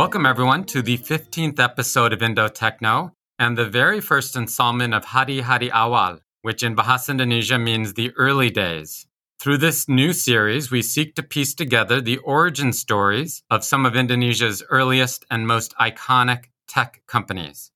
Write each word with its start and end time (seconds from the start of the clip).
Welcome, 0.00 0.26
everyone, 0.26 0.64
to 0.64 0.82
the 0.82 0.98
15th 0.98 1.60
episode 1.60 2.12
of 2.12 2.22
Indo 2.22 2.48
Techno 2.48 3.14
and 3.38 3.56
the 3.56 3.64
very 3.64 4.00
first 4.00 4.34
installment 4.34 4.92
of 4.92 5.04
Hari 5.04 5.40
Hari 5.40 5.70
Awal, 5.70 6.18
which 6.42 6.62
in 6.62 6.74
Bahasa 6.74 7.10
Indonesia 7.10 7.58
means 7.58 7.94
the 7.94 8.10
early 8.16 8.50
days. 8.50 9.06
Through 9.38 9.58
this 9.58 9.88
new 9.88 10.12
series, 10.12 10.70
we 10.70 10.82
seek 10.82 11.14
to 11.14 11.22
piece 11.22 11.54
together 11.54 12.00
the 12.00 12.18
origin 12.18 12.72
stories 12.72 13.42
of 13.50 13.64
some 13.64 13.86
of 13.86 13.96
Indonesia's 13.96 14.62
earliest 14.68 15.24
and 15.30 15.46
most 15.46 15.74
iconic 15.80 16.46
tech 16.66 17.02
companies. 17.06 17.70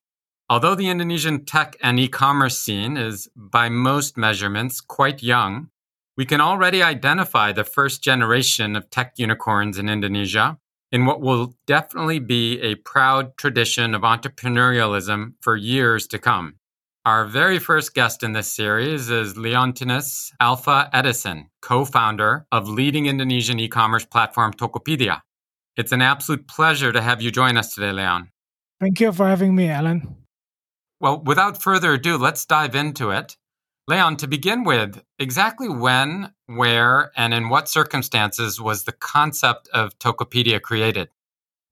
Although 0.51 0.75
the 0.75 0.91
Indonesian 0.91 1.47
tech 1.47 1.77
and 1.83 1.99
e 1.99 2.07
commerce 2.07 2.59
scene 2.59 2.99
is, 2.99 3.29
by 3.35 3.71
most 3.71 4.19
measurements, 4.19 4.81
quite 4.81 5.23
young, 5.23 5.69
we 6.19 6.27
can 6.27 6.41
already 6.41 6.83
identify 6.83 7.51
the 7.51 7.65
first 7.65 8.03
generation 8.03 8.77
of 8.77 8.91
tech 8.91 9.15
unicorns 9.17 9.79
in 9.79 9.89
Indonesia 9.89 10.59
in 10.93 11.07
what 11.07 11.23
will 11.23 11.55
definitely 11.67 12.19
be 12.19 12.61
a 12.61 12.75
proud 12.77 13.37
tradition 13.39 13.95
of 13.95 14.03
entrepreneurialism 14.03 15.33
for 15.41 15.57
years 15.57 16.07
to 16.09 16.19
come. 16.19 16.57
Our 17.07 17.25
very 17.25 17.59
first 17.59 17.95
guest 17.95 18.23
in 18.23 18.33
this 18.33 18.53
series 18.53 19.11
is 19.11 19.37
Leontinus 19.37 20.31
Alpha 20.41 20.91
Edison, 20.93 21.51
co 21.63 21.85
founder 21.87 22.47
of 22.53 22.69
leading 22.69 23.07
Indonesian 23.07 23.59
e 23.59 23.69
commerce 23.69 24.05
platform 24.05 24.53
Tokopedia. 24.53 25.21
It's 25.77 25.93
an 25.93 26.03
absolute 26.03 26.47
pleasure 26.47 26.93
to 26.93 27.01
have 27.01 27.23
you 27.23 27.31
join 27.31 27.57
us 27.57 27.75
today, 27.75 27.93
Leon. 27.93 28.29
Thank 28.79 29.01
you 29.01 29.11
for 29.13 29.27
having 29.27 29.55
me, 29.55 29.69
Alan. 29.69 30.24
Well, 31.05 31.21
without 31.21 31.61
further 31.61 31.93
ado, 31.93 32.17
let's 32.17 32.47
dive 32.47 32.75
into 32.75 33.11
it. 33.11 33.37
Leon, 33.87 34.17
to 34.17 34.27
begin 34.27 34.65
with, 34.65 35.03
exactly 35.19 35.69
when, 35.69 36.33
where, 36.47 37.13
and 37.15 37.35
in 37.35 37.51
what 37.51 37.69
circumstances 37.69 38.59
was 38.59 38.85
the 38.85 38.93
concept 38.93 39.69
of 39.75 39.99
Tokopedia 39.99 40.63
created? 40.63 41.11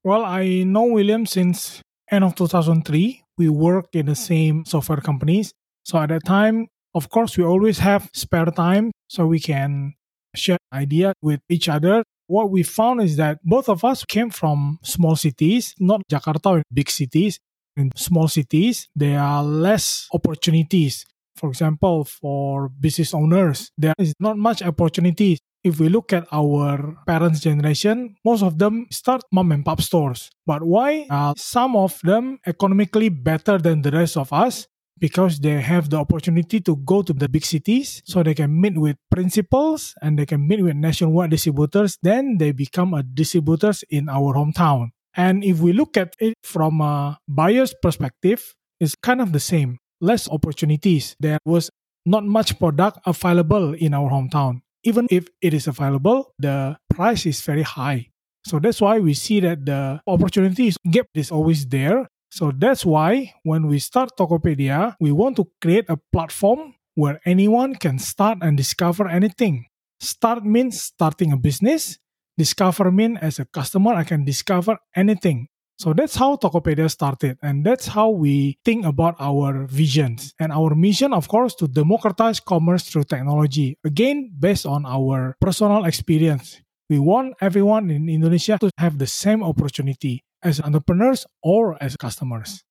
Well, 0.04 0.22
I 0.22 0.64
know 0.64 0.84
William 0.84 1.24
since 1.24 1.80
end 2.10 2.24
of 2.24 2.34
2003. 2.34 3.24
We 3.38 3.48
work 3.48 3.86
in 3.94 4.04
the 4.04 4.14
same 4.14 4.66
software 4.66 5.00
companies. 5.00 5.54
So 5.82 5.98
at 5.98 6.10
that 6.10 6.26
time, 6.26 6.66
of 6.94 7.08
course, 7.08 7.38
we 7.38 7.44
always 7.44 7.78
have 7.78 8.10
spare 8.12 8.44
time 8.44 8.92
so 9.08 9.26
we 9.26 9.40
can 9.40 9.94
share 10.36 10.58
idea 10.74 11.14
with 11.22 11.40
each 11.48 11.70
other. 11.70 12.04
What 12.26 12.50
we 12.50 12.64
found 12.64 13.00
is 13.00 13.16
that 13.16 13.38
both 13.42 13.70
of 13.70 13.82
us 13.82 14.04
came 14.04 14.28
from 14.28 14.78
small 14.82 15.16
cities, 15.16 15.74
not 15.80 16.02
Jakarta 16.06 16.58
or 16.58 16.62
big 16.70 16.90
cities. 16.90 17.38
In 17.76 17.90
small 17.96 18.28
cities, 18.28 18.88
there 18.94 19.20
are 19.20 19.42
less 19.42 20.08
opportunities 20.12 21.06
for 21.36 21.48
example, 21.48 22.04
for 22.04 22.68
business 22.68 23.14
owners, 23.14 23.70
there 23.78 23.94
is 23.98 24.14
not 24.20 24.36
much 24.36 24.62
opportunity. 24.62 25.38
If 25.64 25.78
we 25.78 25.88
look 25.88 26.12
at 26.12 26.26
our 26.32 26.96
parents' 27.06 27.40
generation, 27.40 28.16
most 28.24 28.42
of 28.42 28.58
them 28.58 28.86
start 28.90 29.22
mom 29.32 29.52
and 29.52 29.64
pop 29.64 29.80
stores. 29.80 30.30
But 30.44 30.62
why 30.62 31.06
are 31.08 31.34
some 31.36 31.76
of 31.76 32.00
them 32.02 32.38
economically 32.46 33.08
better 33.08 33.58
than 33.58 33.82
the 33.82 33.92
rest 33.92 34.16
of 34.16 34.32
us? 34.32 34.66
Because 34.98 35.38
they 35.38 35.60
have 35.60 35.90
the 35.90 35.98
opportunity 35.98 36.60
to 36.60 36.76
go 36.76 37.02
to 37.02 37.12
the 37.12 37.28
big 37.28 37.44
cities 37.44 38.02
so 38.04 38.22
they 38.22 38.34
can 38.34 38.60
meet 38.60 38.78
with 38.78 38.96
principals 39.10 39.94
and 40.02 40.18
they 40.18 40.26
can 40.26 40.46
meet 40.46 40.62
with 40.62 40.76
nationwide 40.76 41.30
distributors. 41.30 41.98
Then 42.02 42.38
they 42.38 42.52
become 42.52 42.94
a 42.94 43.02
distributors 43.02 43.82
in 43.88 44.08
our 44.08 44.34
hometown. 44.34 44.90
And 45.16 45.44
if 45.44 45.60
we 45.60 45.72
look 45.72 45.96
at 45.96 46.14
it 46.18 46.34
from 46.42 46.80
a 46.80 47.18
buyer's 47.28 47.74
perspective, 47.82 48.54
it's 48.80 48.94
kind 48.94 49.20
of 49.20 49.32
the 49.32 49.40
same 49.40 49.78
less 50.00 50.28
opportunities. 50.28 51.16
There 51.20 51.38
was 51.44 51.70
not 52.04 52.24
much 52.24 52.58
product 52.58 52.98
available 53.06 53.74
in 53.74 53.94
our 53.94 54.10
hometown. 54.10 54.62
Even 54.84 55.06
if 55.10 55.28
it 55.40 55.54
is 55.54 55.68
available, 55.68 56.32
the 56.38 56.76
price 56.90 57.24
is 57.26 57.40
very 57.40 57.62
high. 57.62 58.08
So 58.44 58.58
that's 58.58 58.80
why 58.80 58.98
we 58.98 59.14
see 59.14 59.38
that 59.40 59.64
the 59.64 60.00
opportunities 60.06 60.76
gap 60.90 61.06
is 61.14 61.30
always 61.30 61.66
there. 61.66 62.08
So 62.32 62.50
that's 62.50 62.84
why 62.84 63.34
when 63.44 63.68
we 63.68 63.78
start 63.78 64.16
Tokopedia, 64.18 64.96
we 64.98 65.12
want 65.12 65.36
to 65.36 65.46
create 65.60 65.84
a 65.88 65.98
platform 66.12 66.74
where 66.94 67.20
anyone 67.24 67.76
can 67.76 67.98
start 67.98 68.38
and 68.42 68.56
discover 68.56 69.06
anything. 69.06 69.66
Start 70.00 70.44
means 70.44 70.82
starting 70.82 71.32
a 71.32 71.36
business. 71.36 71.98
Discover 72.38 72.90
means 72.90 73.18
as 73.20 73.38
a 73.38 73.44
customer, 73.44 73.94
I 73.94 74.04
can 74.04 74.24
discover 74.24 74.78
anything. 74.96 75.48
So 75.78 75.92
that's 75.92 76.16
how 76.16 76.36
Tokopedia 76.36 76.90
started. 76.90 77.38
And 77.42 77.66
that's 77.66 77.88
how 77.88 78.10
we 78.10 78.58
think 78.64 78.86
about 78.86 79.16
our 79.18 79.66
visions. 79.66 80.32
And 80.38 80.52
our 80.52 80.74
mission, 80.74 81.12
of 81.12 81.28
course, 81.28 81.54
to 81.56 81.66
democratize 81.66 82.40
commerce 82.40 82.84
through 82.84 83.04
technology. 83.04 83.78
Again, 83.84 84.32
based 84.38 84.64
on 84.64 84.86
our 84.86 85.36
personal 85.40 85.84
experience. 85.84 86.60
We 86.88 86.98
want 86.98 87.34
everyone 87.40 87.90
in 87.90 88.08
Indonesia 88.08 88.58
to 88.60 88.70
have 88.78 88.98
the 88.98 89.06
same 89.06 89.42
opportunity 89.42 90.24
as 90.42 90.60
entrepreneurs 90.60 91.26
or 91.42 91.76
as 91.82 91.96
customers. 91.96 92.64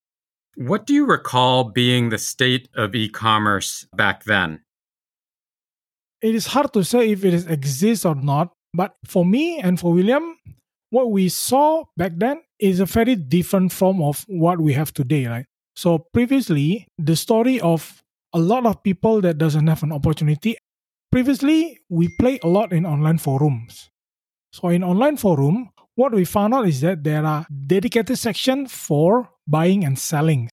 What 0.56 0.86
do 0.86 0.94
you 0.94 1.06
recall 1.06 1.72
being 1.72 2.10
the 2.10 2.18
state 2.18 2.70
of 2.76 2.94
e 2.94 3.10
commerce 3.10 3.88
back 3.96 4.26
then? 4.26 4.62
It 6.22 6.36
is 6.36 6.48
hard 6.48 6.72
to 6.74 6.84
say 6.84 7.10
if 7.10 7.26
it 7.26 7.50
exists 7.50 8.06
or 8.06 8.16
not, 8.16 8.54
but 8.74 8.96
for 9.06 9.26
me 9.26 9.60
and 9.60 9.80
for 9.80 9.94
William, 9.94 10.38
what 10.90 11.12
we 11.12 11.30
saw 11.30 11.86
back 11.98 12.14
then 12.16 12.42
is 12.60 12.80
a 12.80 12.86
very 12.86 13.16
different 13.16 13.72
form 13.72 14.02
of 14.02 14.26
what 14.28 14.60
we 14.60 14.74
have 14.74 14.94
today, 14.94 15.26
right? 15.26 15.46
So 15.76 16.00
previously, 16.14 16.88
the 16.98 17.16
story 17.16 17.60
of 17.60 18.02
a 18.34 18.40
lot 18.40 18.66
of 18.66 18.84
people 18.84 19.22
that 19.22 19.38
doesn't 19.38 19.68
have 19.68 19.84
an 19.84 19.92
opportunity. 19.92 20.58
Previously, 21.12 21.80
we 21.90 22.10
play 22.20 22.40
a 22.44 22.48
lot 22.48 22.72
in 22.72 22.86
online 22.86 23.18
forums. 23.18 23.90
So 24.54 24.70
in 24.70 24.84
online 24.84 25.18
forum, 25.18 25.70
what 25.96 26.14
we 26.14 26.26
found 26.26 26.54
out 26.54 26.68
is 26.68 26.82
that 26.82 27.04
there 27.04 27.26
are 27.26 27.46
dedicated 27.68 28.18
section 28.18 28.68
for 28.68 29.30
buying 29.48 29.84
and 29.84 29.98
selling. 29.98 30.50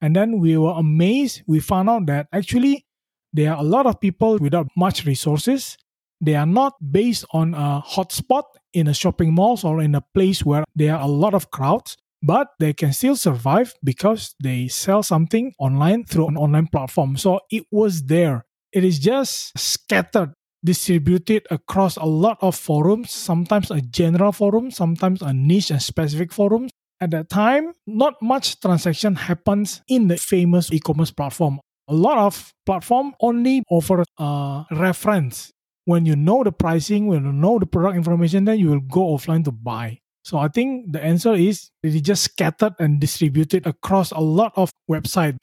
And 0.00 0.16
then 0.16 0.40
we 0.40 0.56
were 0.56 0.72
amazed. 0.72 1.42
We 1.46 1.60
found 1.60 1.88
out 1.88 2.06
that 2.06 2.28
actually 2.32 2.84
there 3.32 3.52
are 3.52 3.58
a 3.58 3.62
lot 3.62 3.86
of 3.86 4.00
people 4.00 4.38
without 4.38 4.68
much 4.76 5.06
resources. 5.06 5.76
They 6.22 6.36
are 6.36 6.46
not 6.46 6.74
based 6.80 7.26
on 7.32 7.52
a 7.54 7.82
hotspot 7.84 8.44
in 8.72 8.86
a 8.86 8.94
shopping 8.94 9.34
malls 9.34 9.64
or 9.64 9.82
in 9.82 9.94
a 9.94 10.04
place 10.14 10.44
where 10.44 10.64
there 10.74 10.94
are 10.94 11.02
a 11.02 11.06
lot 11.10 11.34
of 11.34 11.50
crowds 11.50 11.96
but 12.22 12.48
they 12.60 12.72
can 12.72 12.92
still 12.92 13.16
survive 13.16 13.74
because 13.82 14.34
they 14.40 14.68
sell 14.68 15.02
something 15.02 15.52
online 15.58 16.04
through 16.04 16.28
an 16.28 16.36
online 16.36 16.68
platform. 16.68 17.16
So 17.16 17.40
it 17.50 17.64
was 17.72 18.04
there. 18.04 18.46
It 18.72 18.84
is 18.84 19.00
just 19.00 19.58
scattered 19.58 20.32
distributed 20.64 21.44
across 21.50 21.96
a 21.96 22.04
lot 22.04 22.38
of 22.40 22.54
forums 22.54 23.10
sometimes 23.10 23.68
a 23.72 23.80
general 23.80 24.30
forum 24.30 24.70
sometimes 24.70 25.20
a 25.20 25.32
niche 25.32 25.72
and 25.72 25.82
specific 25.82 26.32
forums. 26.32 26.70
At 27.00 27.10
that 27.10 27.28
time 27.28 27.72
not 27.84 28.22
much 28.22 28.60
transaction 28.60 29.16
happens 29.16 29.82
in 29.88 30.06
the 30.06 30.16
famous 30.16 30.72
e-commerce 30.72 31.10
platform. 31.10 31.58
A 31.88 31.94
lot 31.94 32.16
of 32.18 32.54
platform 32.64 33.12
only 33.20 33.64
offer 33.68 34.04
a 34.18 34.64
reference 34.70 35.50
when 35.84 36.06
you 36.06 36.16
know 36.16 36.44
the 36.44 36.52
pricing, 36.52 37.06
when 37.06 37.24
you 37.24 37.32
know 37.32 37.58
the 37.58 37.66
product 37.66 37.96
information, 37.96 38.44
then 38.44 38.58
you 38.58 38.70
will 38.70 38.80
go 38.80 39.16
offline 39.16 39.44
to 39.44 39.52
buy. 39.52 39.98
So 40.24 40.38
I 40.38 40.48
think 40.48 40.92
the 40.92 41.02
answer 41.02 41.34
is 41.34 41.70
it 41.82 41.94
is 41.94 42.02
just 42.02 42.22
scattered 42.22 42.74
and 42.78 43.00
distributed 43.00 43.66
across 43.66 44.12
a 44.12 44.20
lot 44.20 44.52
of 44.56 44.70
websites. 44.90 45.36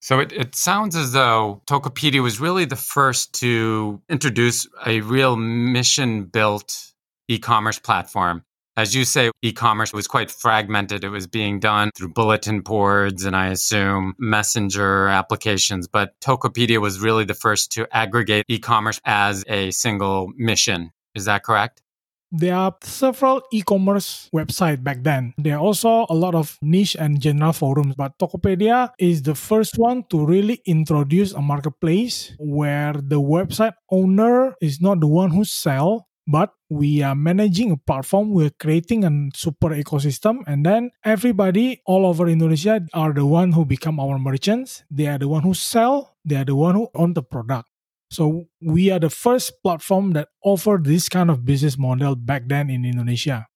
So 0.00 0.20
it, 0.20 0.32
it 0.32 0.54
sounds 0.54 0.96
as 0.96 1.12
though 1.12 1.62
Tokopedia 1.66 2.22
was 2.22 2.40
really 2.40 2.64
the 2.64 2.76
first 2.76 3.34
to 3.40 4.00
introduce 4.08 4.66
a 4.86 5.00
real 5.00 5.36
mission 5.36 6.24
built 6.24 6.92
e 7.26 7.38
commerce 7.38 7.78
platform 7.78 8.44
as 8.78 8.94
you 8.94 9.04
say, 9.04 9.32
e 9.42 9.52
commerce 9.52 9.92
was 9.92 10.06
quite 10.06 10.30
fragmented. 10.30 11.02
It 11.02 11.08
was 11.08 11.26
being 11.26 11.58
done 11.58 11.90
through 11.96 12.10
bulletin 12.10 12.60
boards 12.60 13.24
and 13.24 13.34
I 13.34 13.48
assume 13.48 14.14
messenger 14.20 15.08
applications. 15.08 15.88
But 15.88 16.14
Tokopedia 16.20 16.80
was 16.80 17.00
really 17.00 17.24
the 17.24 17.34
first 17.34 17.72
to 17.72 17.88
aggregate 17.90 18.44
e 18.48 18.60
commerce 18.60 19.00
as 19.04 19.44
a 19.48 19.72
single 19.72 20.30
mission. 20.36 20.92
Is 21.16 21.24
that 21.24 21.42
correct? 21.42 21.82
There 22.30 22.54
are 22.54 22.76
several 22.82 23.40
e-commerce 23.52 24.28
websites 24.34 24.84
back 24.84 25.02
then. 25.02 25.32
There 25.38 25.56
are 25.56 25.60
also 25.60 26.04
a 26.10 26.14
lot 26.14 26.34
of 26.34 26.58
niche 26.60 26.94
and 27.00 27.18
general 27.20 27.54
forums, 27.54 27.94
but 27.96 28.18
Tokopedia 28.18 28.90
is 28.98 29.22
the 29.22 29.34
first 29.34 29.78
one 29.78 30.04
to 30.10 30.26
really 30.26 30.60
introduce 30.66 31.32
a 31.32 31.40
marketplace 31.40 32.36
where 32.38 32.92
the 32.92 33.18
website 33.18 33.72
owner 33.90 34.54
is 34.60 34.78
not 34.78 35.00
the 35.00 35.06
one 35.06 35.30
who 35.30 35.42
sell, 35.44 36.07
but 36.28 36.52
we 36.68 37.02
are 37.02 37.14
managing 37.14 37.72
a 37.72 37.76
platform 37.76 38.30
we're 38.30 38.52
creating 38.60 39.02
a 39.02 39.10
super 39.34 39.70
ecosystem 39.70 40.40
and 40.46 40.64
then 40.64 40.90
everybody 41.04 41.80
all 41.86 42.04
over 42.04 42.28
indonesia 42.28 42.84
are 42.92 43.14
the 43.14 43.24
one 43.24 43.52
who 43.52 43.64
become 43.64 43.98
our 43.98 44.18
merchants. 44.18 44.84
They 44.90 45.06
are 45.06 45.18
the 45.18 45.28
one 45.28 45.42
who 45.42 45.54
sell 45.54 46.16
they 46.24 46.36
are 46.36 46.44
the 46.44 46.54
one 46.54 46.74
who 46.74 46.88
own 46.94 47.14
the 47.14 47.22
product. 47.22 47.68
So 48.10 48.48
we 48.60 48.90
are 48.90 48.98
the 48.98 49.10
first 49.10 49.62
platform 49.62 50.12
that 50.12 50.28
offered 50.44 50.84
this 50.84 51.08
kind 51.08 51.30
of 51.30 51.44
business 51.44 51.78
model 51.78 52.16
back 52.16 52.42
then 52.46 52.70
in 52.70 52.84
indonesia. 52.84 53.46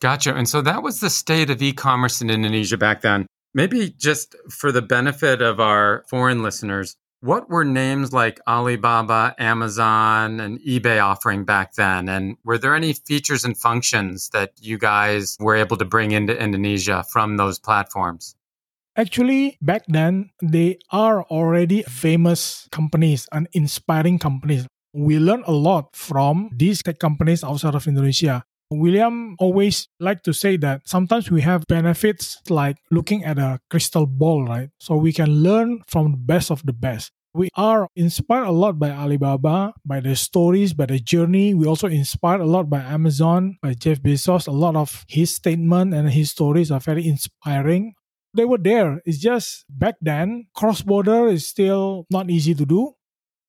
Gotcha. 0.00 0.34
And 0.34 0.48
so 0.48 0.62
that 0.62 0.82
was 0.82 1.00
the 1.00 1.10
state 1.10 1.50
of 1.50 1.62
e-commerce 1.62 2.20
in 2.20 2.30
indonesia 2.30 2.76
back 2.76 3.02
then. 3.02 3.26
Maybe 3.54 3.90
just 3.90 4.34
for 4.50 4.72
the 4.72 4.82
benefit 4.82 5.42
of 5.42 5.60
our 5.60 6.04
foreign 6.08 6.42
listeners, 6.42 6.96
what 7.24 7.48
were 7.48 7.64
names 7.64 8.12
like 8.12 8.38
Alibaba, 8.46 9.34
Amazon, 9.38 10.40
and 10.40 10.60
eBay 10.60 11.02
offering 11.02 11.46
back 11.46 11.72
then? 11.72 12.06
And 12.06 12.36
were 12.44 12.58
there 12.58 12.74
any 12.74 12.92
features 12.92 13.44
and 13.44 13.56
functions 13.56 14.28
that 14.36 14.52
you 14.60 14.76
guys 14.76 15.38
were 15.40 15.56
able 15.56 15.78
to 15.78 15.86
bring 15.86 16.12
into 16.12 16.36
Indonesia 16.36 17.02
from 17.10 17.38
those 17.38 17.58
platforms? 17.58 18.36
Actually, 18.94 19.56
back 19.62 19.84
then, 19.88 20.30
they 20.42 20.78
are 20.92 21.24
already 21.24 21.82
famous 21.84 22.68
companies 22.70 23.26
and 23.32 23.48
inspiring 23.54 24.18
companies. 24.18 24.66
We 24.92 25.18
learned 25.18 25.44
a 25.46 25.52
lot 25.52 25.96
from 25.96 26.50
these 26.54 26.82
tech 26.82 26.98
companies 26.98 27.42
outside 27.42 27.74
of 27.74 27.88
Indonesia. 27.88 28.44
William 28.70 29.36
always 29.38 29.88
like 29.98 30.22
to 30.24 30.32
say 30.32 30.56
that 30.58 30.82
sometimes 30.84 31.30
we 31.30 31.40
have 31.40 31.64
benefits 31.68 32.40
like 32.50 32.76
looking 32.90 33.24
at 33.24 33.38
a 33.38 33.60
crystal 33.70 34.06
ball, 34.06 34.44
right? 34.44 34.68
So 34.78 34.96
we 34.96 35.12
can 35.12 35.42
learn 35.42 35.80
from 35.88 36.12
the 36.12 36.18
best 36.18 36.50
of 36.50 36.60
the 36.64 36.72
best. 36.72 37.13
We 37.34 37.50
are 37.56 37.88
inspired 37.96 38.46
a 38.46 38.52
lot 38.52 38.78
by 38.78 38.90
Alibaba, 38.90 39.74
by 39.84 39.98
the 39.98 40.14
stories, 40.14 40.72
by 40.72 40.86
the 40.86 41.00
journey. 41.00 41.52
We 41.52 41.66
also 41.66 41.88
inspired 41.88 42.40
a 42.40 42.46
lot 42.46 42.70
by 42.70 42.78
Amazon, 42.78 43.58
by 43.60 43.74
Jeff 43.74 44.00
Bezos. 44.00 44.46
A 44.46 44.52
lot 44.54 44.76
of 44.76 45.04
his 45.08 45.34
statement 45.34 45.94
and 45.94 46.08
his 46.10 46.30
stories 46.30 46.70
are 46.70 46.78
very 46.78 47.06
inspiring. 47.06 47.94
They 48.34 48.44
were 48.44 48.58
there. 48.58 49.02
It's 49.04 49.18
just 49.18 49.64
back 49.68 49.96
then, 50.00 50.46
cross 50.54 50.82
border 50.82 51.26
is 51.26 51.46
still 51.46 52.06
not 52.10 52.30
easy 52.30 52.54
to 52.54 52.64
do 52.64 52.94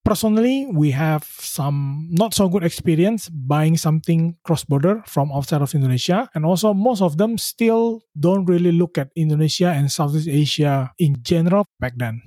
personally, 0.05 0.69
we 0.71 0.93
have 0.93 1.25
some 1.41 2.07
not 2.13 2.33
so 2.33 2.47
good 2.47 2.63
experience 2.63 3.27
buying 3.27 3.75
something 3.75 4.37
cross 4.45 4.63
border 4.63 5.01
from 5.09 5.33
outside 5.33 5.65
of 5.65 5.73
Indonesia. 5.73 6.29
And 6.37 6.45
also, 6.45 6.73
most 6.73 7.01
of 7.01 7.17
them 7.17 7.37
still 7.41 8.05
don't 8.13 8.45
really 8.45 8.71
look 8.71 8.97
at 8.97 9.09
Indonesia 9.17 9.73
and 9.73 9.91
Southeast 9.91 10.29
Asia 10.29 10.93
in 11.01 11.17
general 11.25 11.65
back 11.81 11.97
then. 11.97 12.21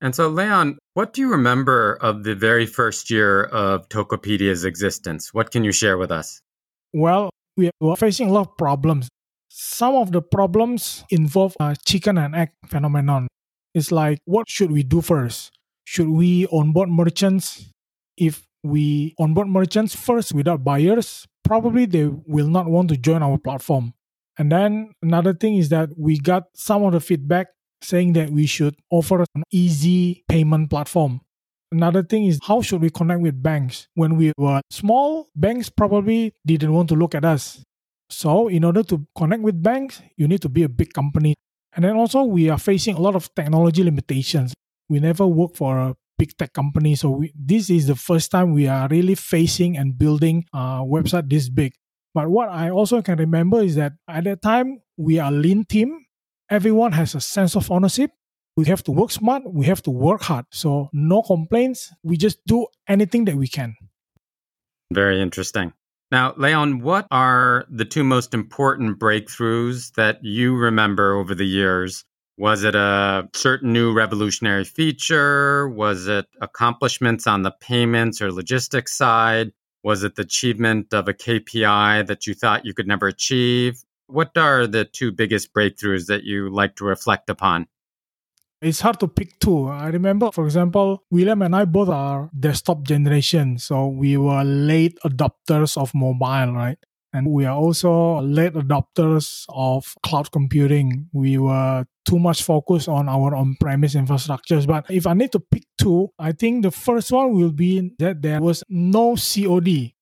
And 0.00 0.14
so, 0.14 0.28
Leon, 0.28 0.78
what 0.94 1.12
do 1.12 1.20
you 1.20 1.30
remember 1.30 1.94
of 2.00 2.22
the 2.22 2.34
very 2.34 2.66
first 2.66 3.10
year 3.10 3.44
of 3.44 3.88
Tokopedia's 3.88 4.64
existence? 4.64 5.34
What 5.34 5.50
can 5.50 5.64
you 5.64 5.72
share 5.72 5.98
with 5.98 6.12
us? 6.12 6.40
Well, 6.92 7.30
we 7.56 7.70
were 7.80 7.96
facing 7.96 8.28
a 8.28 8.32
lot 8.32 8.48
of 8.48 8.56
problems. 8.56 9.08
Some 9.48 9.96
of 9.96 10.12
the 10.12 10.22
problems 10.22 11.04
involve 11.10 11.56
a 11.58 11.76
chicken 11.84 12.16
and 12.16 12.36
egg 12.36 12.50
phenomenon. 12.68 13.26
It's 13.74 13.90
like, 13.90 14.18
what 14.24 14.48
should 14.48 14.70
we 14.70 14.82
do 14.82 15.00
first? 15.00 15.50
should 15.88 16.10
we 16.10 16.46
onboard 16.52 16.90
merchants? 16.90 17.72
If 18.18 18.46
we 18.62 19.14
onboard 19.18 19.48
merchants 19.48 19.96
first 19.96 20.34
without 20.34 20.62
buyers, 20.62 21.26
probably 21.44 21.86
they 21.86 22.04
will 22.04 22.48
not 22.48 22.68
want 22.68 22.90
to 22.90 22.98
join 22.98 23.22
our 23.22 23.38
platform. 23.38 23.94
And 24.36 24.52
then 24.52 24.92
another 25.00 25.32
thing 25.32 25.56
is 25.56 25.70
that 25.70 25.88
we 25.96 26.18
got 26.18 26.44
some 26.52 26.82
of 26.84 26.92
the 26.92 27.00
feedback 27.00 27.46
saying 27.82 28.12
that 28.14 28.30
we 28.30 28.46
should 28.46 28.76
offer 28.90 29.24
an 29.34 29.42
easy 29.50 30.24
payment 30.28 30.70
platform. 30.70 31.20
Another 31.70 32.02
thing 32.02 32.24
is 32.24 32.38
how 32.42 32.62
should 32.62 32.80
we 32.80 32.90
connect 32.90 33.20
with 33.20 33.42
banks? 33.42 33.88
When 33.94 34.16
we 34.16 34.32
were 34.38 34.60
small, 34.70 35.28
banks 35.36 35.68
probably 35.68 36.34
didn't 36.46 36.72
want 36.72 36.88
to 36.90 36.94
look 36.94 37.14
at 37.14 37.24
us. 37.24 37.62
So, 38.10 38.48
in 38.48 38.64
order 38.64 38.82
to 38.84 39.06
connect 39.14 39.42
with 39.42 39.62
banks, 39.62 40.00
you 40.16 40.26
need 40.28 40.40
to 40.40 40.48
be 40.48 40.62
a 40.62 40.68
big 40.68 40.94
company. 40.94 41.34
And 41.74 41.84
then 41.84 41.94
also, 41.94 42.22
we 42.22 42.48
are 42.48 42.58
facing 42.58 42.96
a 42.96 43.00
lot 43.00 43.14
of 43.14 43.32
technology 43.34 43.84
limitations 43.84 44.54
we 44.88 45.00
never 45.00 45.26
worked 45.26 45.56
for 45.56 45.78
a 45.78 45.94
big 46.16 46.36
tech 46.36 46.52
company. 46.52 46.94
So 46.94 47.10
we, 47.10 47.32
this 47.34 47.70
is 47.70 47.86
the 47.86 47.94
first 47.94 48.30
time 48.30 48.52
we 48.52 48.66
are 48.66 48.88
really 48.88 49.14
facing 49.14 49.76
and 49.76 49.96
building 49.96 50.46
a 50.52 50.82
website 50.82 51.30
this 51.30 51.48
big. 51.48 51.74
But 52.14 52.28
what 52.28 52.48
I 52.48 52.70
also 52.70 53.02
can 53.02 53.18
remember 53.18 53.60
is 53.60 53.76
that 53.76 53.92
at 54.08 54.24
that 54.24 54.42
time 54.42 54.80
we 54.96 55.18
are 55.18 55.30
lean 55.30 55.64
team. 55.64 56.04
Everyone 56.50 56.92
has 56.92 57.14
a 57.14 57.20
sense 57.20 57.56
of 57.56 57.70
ownership. 57.70 58.10
We 58.56 58.66
have 58.66 58.82
to 58.84 58.90
work 58.90 59.10
smart. 59.10 59.42
We 59.52 59.66
have 59.66 59.82
to 59.82 59.90
work 59.90 60.22
hard. 60.22 60.46
So 60.50 60.88
no 60.92 61.22
complaints. 61.22 61.92
We 62.02 62.16
just 62.16 62.44
do 62.46 62.66
anything 62.88 63.24
that 63.26 63.36
we 63.36 63.48
can. 63.48 63.76
Very 64.92 65.20
interesting. 65.20 65.72
Now, 66.10 66.34
Leon, 66.38 66.80
what 66.80 67.06
are 67.10 67.66
the 67.68 67.84
two 67.84 68.02
most 68.02 68.32
important 68.32 68.98
breakthroughs 68.98 69.92
that 69.94 70.24
you 70.24 70.56
remember 70.56 71.14
over 71.14 71.34
the 71.34 71.44
years 71.44 72.04
was 72.38 72.62
it 72.62 72.76
a 72.76 73.28
certain 73.34 73.72
new 73.72 73.92
revolutionary 73.92 74.62
feature? 74.62 75.68
Was 75.68 76.06
it 76.06 76.26
accomplishments 76.40 77.26
on 77.26 77.42
the 77.42 77.50
payments 77.50 78.22
or 78.22 78.30
logistics 78.30 78.96
side? 78.96 79.50
Was 79.82 80.04
it 80.04 80.14
the 80.14 80.22
achievement 80.22 80.94
of 80.94 81.08
a 81.08 81.14
KPI 81.14 82.06
that 82.06 82.28
you 82.28 82.34
thought 82.34 82.64
you 82.64 82.74
could 82.74 82.86
never 82.86 83.08
achieve? 83.08 83.82
What 84.08 84.36
are 84.36 84.66
the 84.66 84.84
two 84.86 85.12
biggest 85.12 85.52
breakthroughs 85.52 86.06
that 86.06 86.24
you 86.24 86.48
like 86.48 86.76
to 86.76 86.84
reflect 86.84 87.28
upon? 87.28 87.68
It's 88.60 88.80
hard 88.80 88.98
to 89.00 89.06
pick 89.06 89.38
two. 89.38 89.68
I 89.68 89.88
remember, 89.88 90.32
for 90.32 90.44
example, 90.44 91.04
William 91.10 91.42
and 91.42 91.54
I 91.54 91.64
both 91.64 91.90
are 91.90 92.30
desktop 92.36 92.82
generation. 92.82 93.58
So 93.58 93.86
we 93.86 94.16
were 94.16 94.42
late 94.42 94.98
adopters 95.04 95.76
of 95.76 95.94
mobile, 95.94 96.54
right? 96.54 96.78
And 97.12 97.30
we 97.30 97.44
are 97.44 97.56
also 97.56 98.20
late 98.20 98.54
adopters 98.54 99.44
of 99.48 99.94
cloud 100.02 100.32
computing. 100.32 101.08
We 101.12 101.38
were 101.38 101.86
too 102.04 102.18
much 102.18 102.42
focused 102.42 102.88
on 102.88 103.08
our 103.08 103.34
on-premise 103.34 103.94
infrastructures. 103.94 104.66
But 104.66 104.90
if 104.90 105.06
I 105.06 105.14
need 105.14 105.32
to 105.32 105.40
pick 105.40 105.64
two, 105.78 106.08
I 106.18 106.32
think 106.32 106.62
the 106.64 106.70
first 106.70 107.12
one 107.12 107.34
will 107.34 107.52
be 107.52 107.92
that 107.98 108.22
there 108.22 108.40
was 108.40 108.64
no 108.68 109.16
COD. 109.16 109.94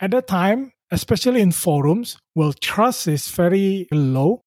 At 0.00 0.10
that 0.12 0.26
time, 0.26 0.72
especially 0.90 1.40
in 1.40 1.52
forums, 1.52 2.18
well, 2.34 2.52
trust 2.52 3.08
is 3.08 3.28
very 3.28 3.86
low. 3.92 4.42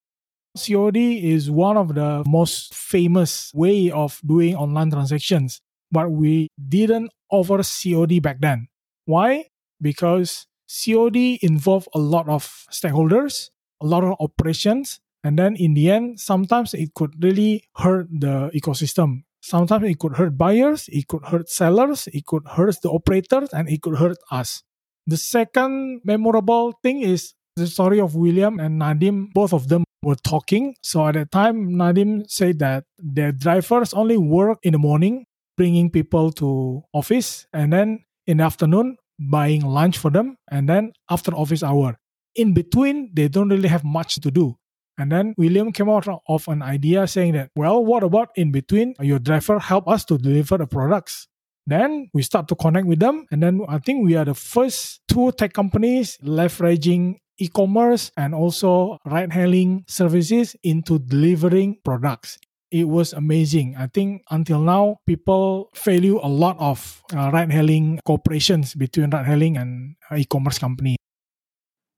COD 0.58 0.98
is 0.98 1.50
one 1.50 1.78
of 1.78 1.96
the 1.96 2.24
most 2.28 2.76
famous 2.76 3.52
way 3.56 3.90
of 3.90 4.20
doing 4.26 4.56
online 4.56 4.92
transactions, 4.92 5.62
but 5.92 6.12
we 6.12 6.48
didn't 6.70 7.12
offer 7.32 7.62
COD 7.64 8.22
back 8.22 8.40
then. 8.40 8.68
Why? 9.06 9.46
Because 9.82 10.46
COD 10.68 11.40
involved 11.42 11.88
a 11.94 12.00
lot 12.00 12.30
of 12.30 12.46
stakeholders, 12.72 13.50
a 13.82 13.86
lot 13.86 14.04
of 14.04 14.16
operations, 14.20 15.00
and 15.24 15.40
then 15.40 15.56
in 15.56 15.74
the 15.74 15.90
end, 15.90 16.20
sometimes 16.20 16.74
it 16.74 16.94
could 16.94 17.24
really 17.24 17.64
hurt 17.78 18.08
the 18.12 18.52
ecosystem. 18.54 19.24
Sometimes 19.42 19.86
it 19.90 20.00
could 20.00 20.16
hurt 20.18 20.38
buyers, 20.38 20.88
it 20.92 21.08
could 21.08 21.26
hurt 21.26 21.50
sellers, 21.50 22.08
it 22.08 22.26
could 22.26 22.48
hurt 22.48 22.82
the 22.82 22.90
operators, 22.90 23.50
and 23.54 23.70
it 23.70 23.82
could 23.82 23.98
hurt 23.98 24.18
us. 24.32 24.64
The 25.06 25.18
second 25.18 26.02
memorable 26.06 26.74
thing 26.82 27.02
is 27.02 27.34
the 27.56 27.68
story 27.68 28.00
of 28.00 28.16
William 28.16 28.60
and 28.60 28.82
Nadiem. 28.82 29.34
Both 29.34 29.54
of 29.54 29.68
them 29.68 29.84
were 30.02 30.16
talking. 30.16 30.76
So 30.82 31.06
at 31.08 31.16
that 31.16 31.32
time, 31.32 31.72
Nadiem 31.72 32.30
said 32.30 32.60
that 32.60 32.86
their 32.98 33.32
drivers 33.32 33.94
only 33.94 34.18
work 34.18 34.60
in 34.64 34.72
the 34.72 34.80
morning, 34.80 35.26
bringing 35.58 35.90
people 35.90 36.32
to 36.34 36.84
office, 36.94 37.46
and 37.54 37.72
then 37.72 38.04
in 38.28 38.38
the 38.38 38.44
afternoon, 38.44 38.98
buying 39.20 39.62
lunch 39.62 39.98
for 39.98 40.10
them, 40.10 40.38
and 40.50 40.68
then 40.68 40.94
after 41.10 41.34
office 41.34 41.64
hour. 41.64 41.98
In 42.36 42.54
between, 42.54 43.12
they 43.14 43.28
don't 43.28 43.50
really 43.50 43.70
have 43.70 43.84
much 43.84 44.16
to 44.22 44.32
do. 44.32 44.56
And 44.98 45.12
then 45.12 45.34
William 45.38 45.72
came 45.72 45.90
out 45.90 46.08
of 46.08 46.48
an 46.48 46.62
idea 46.62 47.08
saying 47.08 47.34
that, 47.34 47.50
well, 47.56 47.84
what 47.84 48.04
about 48.04 48.30
in 48.36 48.52
between? 48.52 48.94
Your 49.00 49.20
driver 49.20 49.60
help 49.60 49.88
us 49.88 50.06
to 50.06 50.18
deliver 50.18 50.58
the 50.58 50.68
products. 50.68 51.28
Then 51.66 52.10
we 52.14 52.22
start 52.22 52.48
to 52.50 52.56
connect 52.56 52.88
with 52.88 53.00
them. 53.00 53.26
And 53.32 53.42
then 53.42 53.62
I 53.70 53.80
think 53.80 54.06
we 54.06 54.16
are 54.16 54.26
the 54.26 54.34
first 54.34 55.02
two 55.08 55.32
tech 55.34 55.54
companies 55.54 56.18
leveraging 56.24 57.20
e-commerce 57.40 58.12
and 58.18 58.36
also 58.36 58.98
ride 59.06 59.34
hailing 59.34 59.86
services 59.88 60.56
into 60.64 61.00
delivering 61.00 61.78
products 61.84 62.38
it 62.74 62.90
was 62.90 63.14
amazing. 63.14 63.76
I 63.78 63.86
think 63.86 64.24
until 64.32 64.60
now, 64.60 64.98
people 65.06 65.70
value 65.78 66.20
a 66.22 66.28
lot 66.28 66.58
of 66.60 67.04
uh, 67.16 67.30
ride 67.32 67.52
hailing 67.52 68.00
cooperations 68.06 68.76
between 68.76 69.12
ride 69.12 69.28
hailing 69.28 69.58
and 69.58 69.96
uh, 70.10 70.16
e 70.16 70.26
commerce 70.26 70.58
company. 70.58 70.98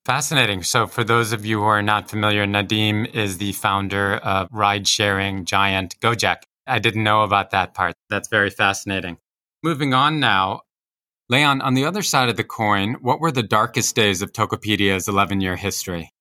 Fascinating. 0.06 0.64
So, 0.64 0.86
for 0.86 1.06
those 1.06 1.32
of 1.32 1.46
you 1.46 1.60
who 1.60 1.66
are 1.66 1.82
not 1.82 2.10
familiar, 2.10 2.46
Nadiem 2.46 3.08
is 3.16 3.38
the 3.38 3.54
founder 3.54 4.18
of 4.18 4.50
ride 4.52 4.86
sharing 4.86 5.46
giant 5.46 5.98
Gojek. 6.02 6.44
I 6.68 6.80
didn't 6.80 7.06
know 7.06 7.24
about 7.24 7.52
that 7.52 7.74
part. 7.74 7.96
That's 8.10 8.28
very 8.28 8.50
fascinating. 8.50 9.18
Moving 9.66 9.96
on 9.96 10.20
now, 10.20 10.62
Leon, 11.28 11.62
on 11.62 11.74
the 11.74 11.86
other 11.86 12.04
side 12.04 12.30
of 12.30 12.38
the 12.38 12.44
coin, 12.44 12.98
what 13.02 13.20
were 13.20 13.32
the 13.32 13.42
darkest 13.42 13.96
days 13.96 14.22
of 14.22 14.32
Tokopedia's 14.32 15.08
11 15.08 15.42
year 15.42 15.56
history? 15.56 16.12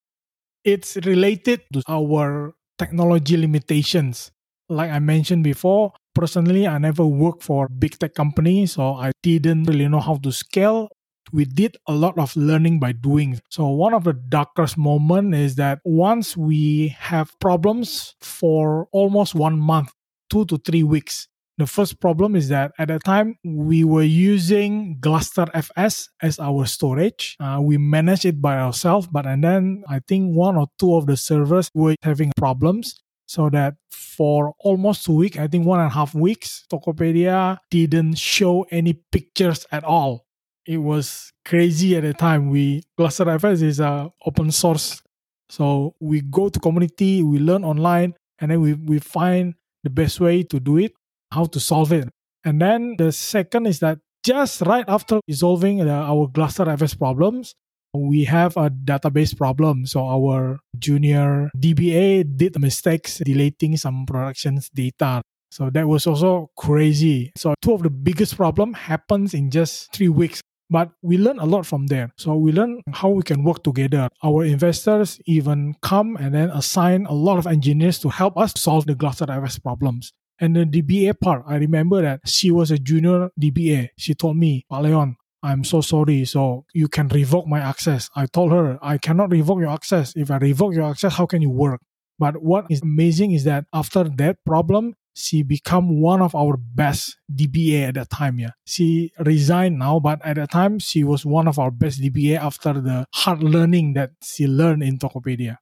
It's 0.65 0.97
related 1.05 1.61
to 1.75 1.83
our 1.87 2.55
technology 2.79 3.37
limitations 3.37 4.33
like 4.69 4.91
I 4.91 4.99
mentioned 4.99 5.45
before, 5.45 5.93
personally, 6.15 6.67
I 6.67 6.79
never 6.79 7.05
worked 7.05 7.43
for 7.43 7.69
big 7.69 7.99
tech 7.99 8.15
companies, 8.15 8.73
so 8.73 8.95
I 8.95 9.13
didn't 9.23 9.65
really 9.65 9.89
know 9.89 10.01
how 10.01 10.17
to 10.17 10.33
scale. 10.33 10.89
We 11.33 11.45
did 11.45 11.77
a 11.87 11.95
lot 11.95 12.19
of 12.19 12.37
learning 12.37 12.81
by 12.81 12.93
doing. 12.93 13.41
So 13.51 13.69
one 13.69 13.95
of 13.95 14.05
the 14.05 14.13
darkest 14.13 14.77
moment 14.79 15.35
is 15.35 15.57
that 15.57 15.81
once 15.85 16.37
we 16.37 16.97
have 16.99 17.39
problems 17.41 18.15
for 18.21 18.89
almost 18.93 19.35
one 19.35 19.59
month, 19.59 19.93
two 20.31 20.45
to 20.47 20.59
three 20.59 20.83
weeks. 20.83 21.29
The 21.57 21.67
first 21.67 22.01
problem 22.01 22.35
is 22.35 22.49
that 22.49 22.73
at 22.79 22.89
that 22.89 23.05
time 23.05 23.37
we 23.45 23.85
were 23.85 24.03
using 24.03 24.99
Gluster 25.01 25.47
FS 25.55 26.09
as 26.21 26.41
our 26.41 26.67
storage. 26.67 27.37
Uh, 27.39 27.61
we 27.63 27.79
managed 27.79 28.25
it 28.25 28.43
by 28.43 28.59
ourselves, 28.59 29.07
but 29.07 29.25
and 29.25 29.45
then 29.45 29.85
I 29.89 30.01
think 30.09 30.35
one 30.35 30.57
or 30.57 30.67
two 30.81 30.97
of 30.97 31.07
the 31.07 31.17
servers 31.17 31.71
were 31.75 31.95
having 32.03 32.33
problems 32.37 33.01
So 33.27 33.49
that 33.51 33.75
for 33.91 34.55
almost 34.61 35.05
two 35.07 35.17
weeks, 35.17 35.39
I 35.39 35.47
think 35.47 35.67
one 35.67 35.81
and 35.81 35.91
a 35.91 35.95
half 35.95 36.15
weeks, 36.15 36.65
Tokopedia 36.71 37.59
didn't 37.71 38.19
show 38.19 38.67
any 38.71 38.95
pictures 39.13 39.67
at 39.73 39.83
all. 39.85 40.27
It 40.67 40.79
was 40.79 41.33
crazy 41.45 41.97
at 41.97 42.03
the 42.03 42.13
time. 42.15 42.51
We 42.51 42.83
GlusterFS 42.99 43.63
is 43.63 43.81
a 43.81 44.11
open 44.27 44.51
source. 44.51 45.03
So 45.49 45.95
we 46.01 46.21
go 46.21 46.49
to 46.49 46.59
community, 46.61 47.23
we 47.23 47.39
learn 47.39 47.65
online, 47.65 48.15
and 48.39 48.51
then 48.51 48.61
we, 48.61 48.75
we 48.75 48.99
find 48.99 49.55
the 49.85 49.91
best 49.91 50.21
way 50.21 50.43
to 50.45 50.61
do 50.61 50.79
it, 50.79 50.93
how 51.35 51.45
to 51.45 51.61
solve 51.61 51.93
it. 51.93 52.09
And 52.45 52.61
then 52.61 52.97
the 52.97 53.11
second 53.11 53.67
is 53.67 53.81
that 53.81 53.99
just 54.25 54.63
right 54.63 54.85
after 54.89 55.21
resolving 55.29 55.79
the, 55.79 55.91
our 55.91 56.29
GlusterFS 56.29 56.99
problems, 56.99 57.55
we 57.95 58.25
have 58.25 58.57
a 58.57 58.71
database 58.71 59.37
problem. 59.37 59.87
So 59.87 60.05
our 60.05 60.59
junior 60.79 61.51
DBA 61.57 62.37
did 62.37 62.59
mistakes 62.61 63.19
deleting 63.25 63.77
some 63.77 64.07
productions 64.07 64.69
data. 64.71 65.23
So 65.51 65.71
that 65.71 65.87
was 65.87 66.07
also 66.07 66.51
crazy. 66.57 67.33
So 67.37 67.55
two 67.63 67.75
of 67.75 67.83
the 67.83 67.91
biggest 67.91 68.37
problem 68.37 68.75
happens 68.75 69.35
in 69.35 69.51
just 69.51 69.93
three 69.93 70.09
weeks. 70.09 70.41
But 70.71 70.91
we 71.03 71.19
learn 71.19 71.39
a 71.39 71.45
lot 71.45 71.67
from 71.67 71.87
there. 71.87 72.11
So 72.17 72.35
we 72.37 72.51
learn 72.51 72.81
how 72.93 73.11
we 73.11 73.23
can 73.23 73.45
work 73.45 73.63
together. 73.63 74.09
Our 74.25 74.45
investors 74.45 75.21
even 75.27 75.77
come 75.83 76.17
and 76.17 76.35
then 76.35 76.51
assign 76.51 77.07
a 77.07 77.13
lot 77.13 77.39
of 77.39 77.47
engineers 77.47 77.99
to 78.01 78.09
help 78.09 78.37
us 78.39 78.55
solve 78.57 78.87
the 78.87 78.95
GlusterFS 78.95 79.63
problems. 79.63 80.13
And 80.41 80.57
the 80.57 80.65
DBA 80.65 81.21
part, 81.21 81.45
I 81.47 81.57
remember 81.57 82.03
that 82.03 82.21
she 82.27 82.51
was 82.51 82.71
a 82.71 82.79
junior 82.79 83.31
DBA. 83.41 83.91
She 83.97 84.15
told 84.15 84.37
me, 84.37 84.65
Leon, 84.71 85.17
I'm 85.43 85.63
so 85.63 85.81
sorry. 85.81 86.25
So 86.25 86.65
you 86.75 86.89
can 86.89 87.09
revoke 87.09 87.47
my 87.47 87.61
access. 87.61 88.11
I 88.17 88.27
told 88.27 88.53
her, 88.53 88.79
I 88.83 88.99
cannot 88.99 89.31
revoke 89.31 89.61
your 89.61 89.71
access. 89.71 90.13
If 90.17 90.31
I 90.31 90.39
revoke 90.39 90.75
your 90.75 90.91
access, 90.91 91.15
how 91.15 91.27
can 91.27 91.43
you 91.43 91.51
work? 91.51 91.81
But 92.19 92.43
what 92.43 92.67
is 92.71 92.83
amazing 92.83 93.33
is 93.33 93.45
that 93.45 93.67
after 93.73 94.05
that 94.05 94.39
problem, 94.45 94.95
she 95.15 95.43
become 95.43 96.01
one 96.01 96.21
of 96.21 96.35
our 96.35 96.57
best 96.57 97.17
DBA 97.33 97.89
at 97.89 97.95
that 97.95 98.11
time. 98.11 98.39
Yeah, 98.39 98.51
she 98.65 99.13
resigned 99.21 99.79
now, 99.79 100.01
but 100.01 100.21
at 100.25 100.37
that 100.37 100.51
time 100.51 100.79
she 100.79 101.05
was 101.05 101.25
one 101.25 101.47
of 101.47 101.59
our 101.59 101.71
best 101.71 102.01
DBA 102.01 102.37
after 102.37 102.73
the 102.75 103.07
hard 103.15 103.43
learning 103.43 103.95
that 103.95 104.11
she 104.23 104.47
learned 104.47 104.83
in 104.83 104.99
Tokopedia. 104.99 105.59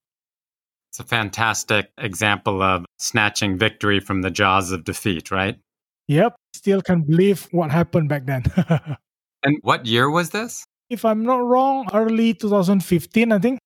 It's 0.92 1.00
a 1.00 1.04
fantastic 1.04 1.90
example 1.96 2.60
of 2.60 2.84
snatching 2.98 3.56
victory 3.56 3.98
from 3.98 4.20
the 4.20 4.30
jaws 4.30 4.72
of 4.72 4.84
defeat, 4.84 5.30
right? 5.30 5.58
Yep. 6.08 6.36
Still 6.52 6.82
can't 6.82 7.06
believe 7.06 7.48
what 7.50 7.70
happened 7.70 8.10
back 8.10 8.26
then. 8.26 8.44
And 9.44 9.56
what 9.62 9.86
year 9.86 10.08
was 10.08 10.30
this? 10.30 10.64
If 10.88 11.04
I'm 11.04 11.24
not 11.24 11.38
wrong, 11.38 11.88
early 11.92 12.34
2015, 12.34 13.32
I 13.32 13.38
think. 13.40 13.58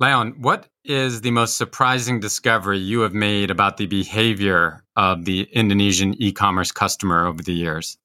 Leon, 0.00 0.34
what 0.40 0.66
is 0.84 1.20
the 1.20 1.30
most 1.30 1.56
surprising 1.56 2.18
discovery 2.18 2.78
you 2.78 3.00
have 3.00 3.14
made 3.14 3.50
about 3.50 3.76
the 3.76 3.86
behavior 3.86 4.82
of 4.96 5.24
the 5.24 5.42
Indonesian 5.52 6.20
e 6.20 6.32
commerce 6.32 6.72
customer 6.72 7.26
over 7.26 7.44
the 7.44 7.52
years? 7.52 7.96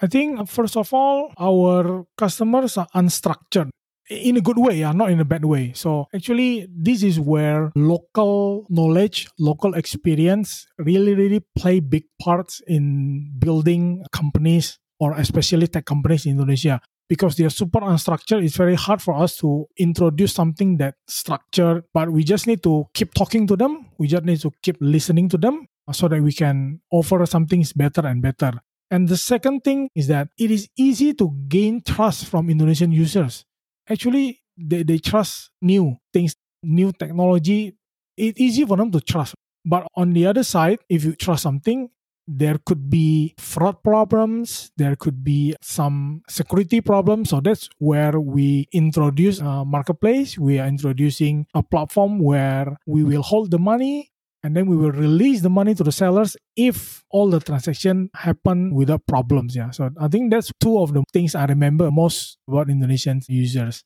I 0.00 0.08
think, 0.08 0.48
first 0.48 0.76
of 0.76 0.92
all, 0.92 1.32
our 1.38 2.06
customers 2.16 2.76
are 2.78 2.88
unstructured 2.96 3.70
in 4.10 4.36
a 4.36 4.40
good 4.40 4.58
way, 4.58 4.78
yeah, 4.78 4.92
not 4.92 5.10
in 5.10 5.20
a 5.20 5.24
bad 5.24 5.44
way. 5.44 5.72
So, 5.74 6.06
actually, 6.14 6.66
this 6.68 7.02
is 7.02 7.18
where 7.20 7.70
local 7.76 8.66
knowledge, 8.68 9.28
local 9.38 9.74
experience 9.74 10.66
really, 10.78 11.14
really 11.14 11.44
play 11.56 11.80
big 11.80 12.04
parts 12.20 12.60
in 12.66 13.32
building 13.38 14.04
companies 14.12 14.78
or 14.98 15.14
especially 15.14 15.68
tech 15.68 15.86
companies 15.86 16.26
in 16.26 16.32
Indonesia 16.32 16.80
because 17.08 17.36
they 17.36 17.44
are 17.44 17.50
super 17.50 17.80
unstructured. 17.80 18.44
It's 18.44 18.56
very 18.56 18.74
hard 18.74 19.00
for 19.00 19.14
us 19.14 19.36
to 19.36 19.66
introduce 19.78 20.34
something 20.34 20.76
that 20.78 20.94
structured, 21.08 21.84
but 21.94 22.10
we 22.10 22.24
just 22.24 22.46
need 22.46 22.62
to 22.64 22.86
keep 22.94 23.14
talking 23.14 23.46
to 23.46 23.56
them. 23.56 23.86
We 23.98 24.08
just 24.08 24.24
need 24.24 24.40
to 24.42 24.52
keep 24.62 24.76
listening 24.80 25.28
to 25.30 25.38
them 25.38 25.66
so 25.92 26.08
that 26.08 26.22
we 26.22 26.32
can 26.32 26.80
offer 26.92 27.24
something 27.26 27.64
better 27.74 28.06
and 28.06 28.22
better. 28.22 28.52
And 28.90 29.08
the 29.08 29.16
second 29.16 29.62
thing 29.62 29.88
is 29.94 30.08
that 30.08 30.28
it 30.38 30.50
is 30.50 30.68
easy 30.76 31.14
to 31.14 31.30
gain 31.48 31.80
trust 31.82 32.26
from 32.26 32.50
Indonesian 32.50 32.92
users. 32.92 33.44
Actually, 33.90 34.40
they, 34.56 34.82
they 34.82 34.98
trust 34.98 35.50
new 35.60 35.96
things, 36.12 36.34
new 36.62 36.92
technology. 36.92 37.76
It's 38.16 38.38
easy 38.40 38.64
for 38.64 38.76
them 38.76 38.90
to 38.92 39.00
trust. 39.00 39.34
But 39.64 39.86
on 39.96 40.12
the 40.12 40.26
other 40.26 40.44
side, 40.44 40.78
if 40.88 41.04
you 41.04 41.14
trust 41.14 41.42
something, 41.42 41.90
there 42.32 42.58
could 42.64 42.88
be 42.88 43.34
fraud 43.38 43.82
problems 43.82 44.70
there 44.76 44.94
could 44.94 45.24
be 45.24 45.54
some 45.62 46.22
security 46.28 46.80
problems 46.80 47.30
so 47.30 47.40
that's 47.40 47.68
where 47.78 48.20
we 48.20 48.68
introduce 48.72 49.40
a 49.40 49.64
marketplace 49.64 50.38
we 50.38 50.58
are 50.60 50.68
introducing 50.68 51.44
a 51.54 51.62
platform 51.62 52.20
where 52.20 52.76
we 52.86 53.02
will 53.02 53.22
hold 53.22 53.50
the 53.50 53.58
money 53.58 54.12
and 54.42 54.56
then 54.56 54.66
we 54.66 54.76
will 54.76 54.92
release 54.92 55.42
the 55.42 55.50
money 55.50 55.74
to 55.74 55.84
the 55.84 55.92
sellers 55.92 56.36
if 56.56 57.04
all 57.10 57.28
the 57.30 57.40
transaction 57.40 58.10
happen 58.14 58.74
without 58.74 59.06
problems 59.06 59.56
yeah 59.56 59.70
so 59.70 59.90
i 60.00 60.08
think 60.08 60.30
that's 60.30 60.52
two 60.60 60.78
of 60.78 60.92
the 60.92 61.02
things 61.12 61.34
i 61.34 61.44
remember 61.44 61.90
most 61.90 62.38
about 62.48 62.70
indonesian 62.70 63.20
users 63.28 63.84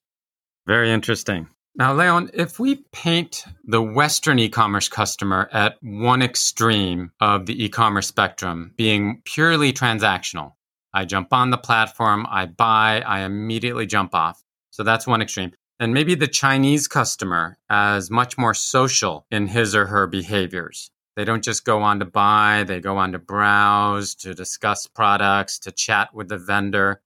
very 0.66 0.90
interesting 0.90 1.49
now, 1.76 1.92
Leon, 1.92 2.30
if 2.34 2.61
we 2.61 2.84
paint 2.92 3.44
the 3.64 3.82
Western 3.82 4.38
e 4.38 4.49
commerce 4.49 4.88
customer 4.88 5.49
at 5.52 5.75
one 5.82 6.23
extreme 6.23 7.11
of 7.18 7.46
the 7.46 7.64
e 7.64 7.68
commerce 7.68 8.06
spectrum, 8.06 8.73
being 8.76 9.23
purely 9.25 9.73
transactional, 9.73 10.52
I 10.92 11.04
jump 11.04 11.32
on 11.32 11.50
the 11.50 11.58
platform, 11.58 12.28
I 12.30 12.46
buy, 12.46 13.02
I 13.04 13.23
immediately 13.23 13.87
jump 13.87 14.14
off. 14.14 14.40
So 14.70 14.84
that's 14.84 15.04
one 15.04 15.20
extreme. 15.20 15.50
And 15.81 15.93
maybe 15.93 16.14
the 16.14 16.28
Chinese 16.28 16.87
customer 16.87 17.59
as 17.69 18.11
much 18.11 18.38
more 18.38 18.54
social 18.54 19.26
in 19.31 19.49
his 19.49 19.75
or 19.75 19.87
her 19.87 20.07
behaviors. 20.07 20.90
They 21.16 21.25
don't 21.25 21.45
just 21.45 21.64
go 21.64 21.83
on 21.83 22.00
to 22.00 22.04
buy, 22.04 22.64
they 22.66 22.81
go 22.81 22.97
on 22.97 23.12
to 23.12 23.19
browse, 23.19 24.14
to 24.16 24.35
discuss 24.35 24.87
products, 24.87 25.59
to 25.61 25.73
chat 25.73 26.12
with 26.12 26.28
the 26.28 26.38
vendor. 26.38 27.02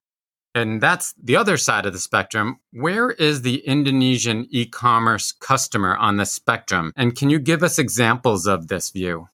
And 0.55 0.81
that's 0.81 1.15
the 1.23 1.37
other 1.37 1.57
side 1.57 1.87
of 1.87 1.93
the 1.93 1.99
spectrum. 1.99 2.59
Where 2.73 3.11
is 3.11 3.43
the 3.43 3.57
Indonesian 3.67 4.47
e 4.51 4.65
commerce 4.67 5.33
customer 5.33 5.97
on 5.97 6.17
the 6.17 6.25
spectrum? 6.25 6.93
And 6.97 7.15
can 7.15 7.29
you 7.31 7.39
give 7.39 7.63
us 7.63 7.79
examples 7.79 8.47
of 8.47 8.69
this 8.69 8.91
view? 8.91 9.29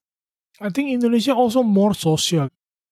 I 0.61 0.71
think 0.71 0.91
Indonesia 0.91 1.35
also 1.35 1.63
more 1.63 1.95
social. 1.95 2.49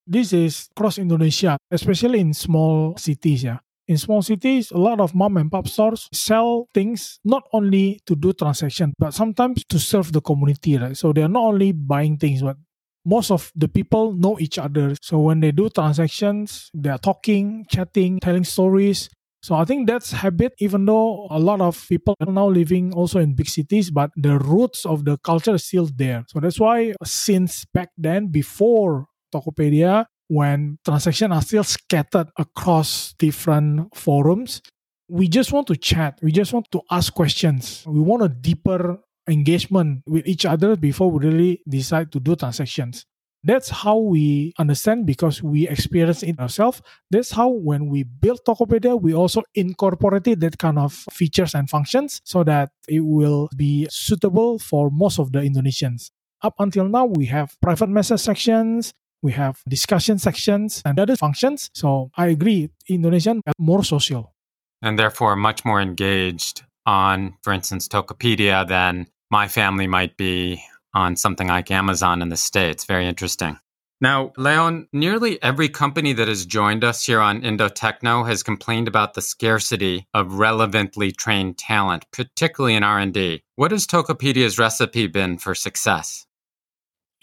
This 0.07 0.33
is 0.33 0.69
across 0.77 0.99
Indonesia, 0.99 1.59
especially 1.71 2.21
in 2.21 2.35
small 2.35 2.97
cities. 2.97 3.45
Yeah. 3.45 3.59
In 3.93 3.99
small 3.99 4.23
cities, 4.23 4.71
a 4.71 4.79
lot 4.79 5.01
of 5.01 5.15
mom 5.15 5.37
and 5.37 5.53
pop 5.53 5.69
stores 5.69 6.09
sell 6.15 6.67
things 6.73 7.21
not 7.27 7.43
only 7.53 8.01
to 8.07 8.17
do 8.17 8.33
transaction, 8.33 8.95
but 8.99 9.13
sometimes 9.13 9.67
to 9.69 9.79
serve 9.79 10.13
the 10.13 10.23
community. 10.23 10.79
Right? 10.79 10.97
So 10.97 11.13
they're 11.13 11.29
not 11.29 11.45
only 11.45 11.73
buying 11.73 12.17
things, 12.17 12.41
but 12.41 12.57
most 13.05 13.31
of 13.31 13.53
the 13.55 13.69
people 13.69 14.15
know 14.15 14.39
each 14.41 14.59
other. 14.59 14.95
So 15.03 15.19
when 15.19 15.41
they 15.41 15.53
do 15.53 15.69
transactions, 15.69 16.71
they 16.73 16.89
are 16.89 16.97
talking, 16.97 17.67
chatting, 17.69 18.19
telling 18.21 18.45
stories. 18.45 19.11
So 19.43 19.57
I 19.57 19.67
think 19.67 19.87
that's 19.87 20.11
habit, 20.13 20.55
even 20.59 20.87
though 20.87 21.27
a 21.29 21.39
lot 21.39 21.61
of 21.61 21.85
people 21.87 22.17
are 22.19 22.33
now 22.33 22.49
living 22.49 22.95
also 22.95 23.19
in 23.19 23.35
big 23.35 23.51
cities, 23.51 23.91
but 23.91 24.11
the 24.17 24.39
roots 24.39 24.87
of 24.87 25.05
the 25.05 25.19
culture 25.19 25.57
is 25.57 25.67
still 25.67 25.91
there. 25.95 26.25
So 26.29 26.41
that's 26.41 26.59
why 26.59 26.95
since 27.05 27.67
back 27.75 27.91
then, 27.99 28.29
before 28.29 29.05
Tokopedia, 29.35 30.07
when 30.33 30.79
transactions 30.83 31.31
are 31.31 31.43
still 31.43 31.65
scattered 31.65 32.29
across 32.39 33.13
different 33.19 33.95
forums, 33.95 34.63
we 35.09 35.29
just 35.29 35.53
want 35.53 35.67
to 35.67 35.77
chat. 35.77 36.19
We 36.23 36.33
just 36.33 36.55
want 36.55 36.73
to 36.73 36.81
ask 36.91 37.13
questions. 37.13 37.85
We 37.87 38.01
want 38.01 38.23
a 38.23 38.31
deeper 38.31 38.99
engagement 39.29 40.03
with 40.07 40.27
each 40.27 40.47
other 40.47 40.75
before 40.75 41.11
we 41.11 41.27
really 41.27 41.63
decide 41.69 42.11
to 42.13 42.21
do 42.21 42.35
transactions. 42.35 43.05
That's 43.45 43.69
how 43.69 43.99
we 43.99 44.55
understand 44.59 45.05
because 45.05 45.43
we 45.43 45.69
experience 45.69 46.23
it 46.23 46.39
ourselves. 46.39 46.81
That's 47.11 47.33
how 47.33 47.51
when 47.51 47.89
we 47.89 48.05
built 48.05 48.41
Tokopedia, 48.47 48.99
we 48.99 49.13
also 49.13 49.43
incorporated 49.55 50.41
that 50.41 50.59
kind 50.59 50.79
of 50.79 50.95
features 51.13 51.55
and 51.55 51.69
functions 51.69 52.23
so 52.25 52.43
that 52.45 52.71
it 52.89 53.01
will 53.01 53.51
be 53.55 53.87
suitable 53.91 54.59
for 54.59 54.91
most 54.91 55.19
of 55.19 55.33
the 55.33 55.41
Indonesians. 55.41 56.11
Up 56.43 56.55
until 56.59 56.89
now, 56.89 57.05
we 57.05 57.27
have 57.27 57.57
private 57.61 57.89
message 57.89 58.21
sections, 58.21 58.95
we 59.23 59.33
have 59.33 59.63
discussion 59.69 60.19
sections 60.19 60.83
and 60.85 60.99
other 60.99 61.17
functions. 61.17 61.71
So 61.75 62.11
I 62.17 62.27
agree, 62.27 62.71
Indonesian 62.89 63.41
are 63.47 63.53
more 63.59 63.85
social. 63.85 64.35
And 64.83 64.99
therefore 64.99 65.37
much 65.37 65.65
more 65.65 65.81
engaged 65.81 66.63
on, 66.85 67.35
for 67.43 67.53
instance, 67.53 67.87
Tokopedia 67.87 68.67
than 68.67 69.07
my 69.31 69.49
family 69.49 69.87
might 69.87 70.17
be 70.17 70.63
on 70.93 71.17
something 71.17 71.49
like 71.49 71.71
Amazon 71.71 72.21
in 72.21 72.29
the 72.29 72.37
States. 72.37 72.85
Very 72.85 73.07
interesting. 73.07 73.59
Now, 74.01 74.33
Leon, 74.37 74.89
nearly 74.93 75.41
every 75.45 75.69
company 75.69 76.13
that 76.15 76.27
has 76.27 76.45
joined 76.45 76.83
us 76.83 77.07
here 77.07 77.21
on 77.21 77.45
Indo-Techno 77.45 78.25
has 78.25 78.43
complained 78.43 78.89
about 78.89 79.15
the 79.15 79.23
scarcity 79.23 80.09
of 80.13 80.35
relevantly 80.35 81.13
trained 81.13 81.57
talent, 81.57 82.05
particularly 82.13 82.75
in 82.75 82.83
R&D. 82.83 83.45
What 83.55 83.71
has 83.71 83.87
Tokopedia's 83.87 84.59
recipe 84.59 85.07
been 85.07 85.39
for 85.39 85.55
success? 85.55 86.27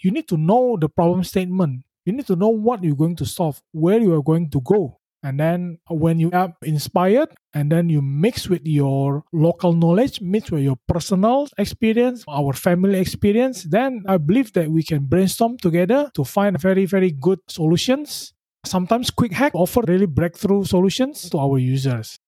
You 0.00 0.10
need 0.10 0.26
to 0.28 0.38
know 0.38 0.78
the 0.80 0.88
problem 0.88 1.22
statement. 1.22 1.84
You 2.04 2.12
need 2.12 2.26
to 2.26 2.36
know 2.36 2.48
what 2.48 2.82
you're 2.82 2.96
going 2.96 3.16
to 3.16 3.26
solve, 3.26 3.60
where 3.72 4.00
you 4.00 4.14
are 4.14 4.22
going 4.22 4.50
to 4.50 4.60
go. 4.60 5.00
And 5.22 5.38
then 5.38 5.78
when 5.88 6.18
you 6.18 6.30
are 6.32 6.54
inspired 6.62 7.28
and 7.52 7.70
then 7.70 7.90
you 7.90 8.00
mix 8.00 8.48
with 8.48 8.62
your 8.64 9.22
local 9.32 9.74
knowledge, 9.74 10.20
mix 10.22 10.50
with 10.50 10.62
your 10.62 10.78
personal 10.88 11.46
experience, 11.58 12.24
our 12.26 12.54
family 12.54 12.98
experience, 12.98 13.64
then 13.64 14.02
I 14.08 14.16
believe 14.16 14.54
that 14.54 14.70
we 14.70 14.82
can 14.82 15.04
brainstorm 15.04 15.58
together 15.58 16.10
to 16.14 16.24
find 16.24 16.58
very, 16.58 16.86
very 16.86 17.10
good 17.10 17.40
solutions. 17.48 18.32
Sometimes 18.64 19.10
Quick 19.10 19.32
Hack 19.32 19.52
offer 19.54 19.82
really 19.86 20.06
breakthrough 20.06 20.64
solutions 20.64 21.28
to 21.30 21.38
our 21.38 21.58
users. 21.58 22.18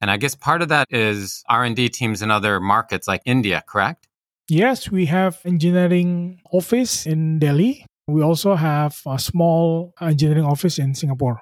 And 0.00 0.10
I 0.10 0.16
guess 0.16 0.34
part 0.34 0.62
of 0.62 0.68
that 0.68 0.88
is 0.90 1.44
R&D 1.48 1.90
teams 1.90 2.22
in 2.22 2.32
other 2.32 2.58
markets 2.58 3.06
like 3.06 3.22
India, 3.24 3.62
correct? 3.68 4.08
Yes, 4.48 4.90
we 4.90 5.06
have 5.06 5.38
engineering 5.44 6.40
office 6.50 7.06
in 7.06 7.38
Delhi. 7.38 7.86
We 8.08 8.22
also 8.22 8.54
have 8.54 9.00
a 9.06 9.18
small 9.18 9.94
engineering 10.00 10.44
office 10.44 10.78
in 10.78 10.94
Singapore. 10.94 11.40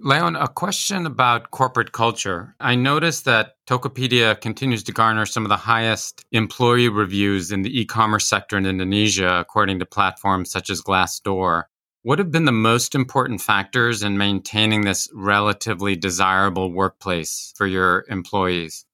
Leon, 0.00 0.34
a 0.34 0.48
question 0.48 1.06
about 1.06 1.52
corporate 1.52 1.92
culture. 1.92 2.56
I 2.58 2.74
noticed 2.74 3.24
that 3.26 3.54
Tokopedia 3.68 4.38
continues 4.40 4.82
to 4.84 4.92
garner 4.92 5.24
some 5.24 5.44
of 5.44 5.50
the 5.50 5.56
highest 5.56 6.24
employee 6.32 6.88
reviews 6.88 7.52
in 7.52 7.62
the 7.62 7.80
e 7.80 7.84
commerce 7.84 8.26
sector 8.26 8.58
in 8.58 8.66
Indonesia, 8.66 9.38
according 9.38 9.78
to 9.78 9.86
platforms 9.86 10.50
such 10.50 10.68
as 10.68 10.82
Glassdoor. 10.82 11.64
What 12.02 12.18
have 12.18 12.32
been 12.32 12.44
the 12.44 12.52
most 12.52 12.94
important 12.94 13.40
factors 13.40 14.02
in 14.02 14.18
maintaining 14.18 14.82
this 14.82 15.08
relatively 15.14 15.94
desirable 15.96 16.72
workplace 16.72 17.54
for 17.56 17.66
your 17.66 18.04
employees? 18.08 18.84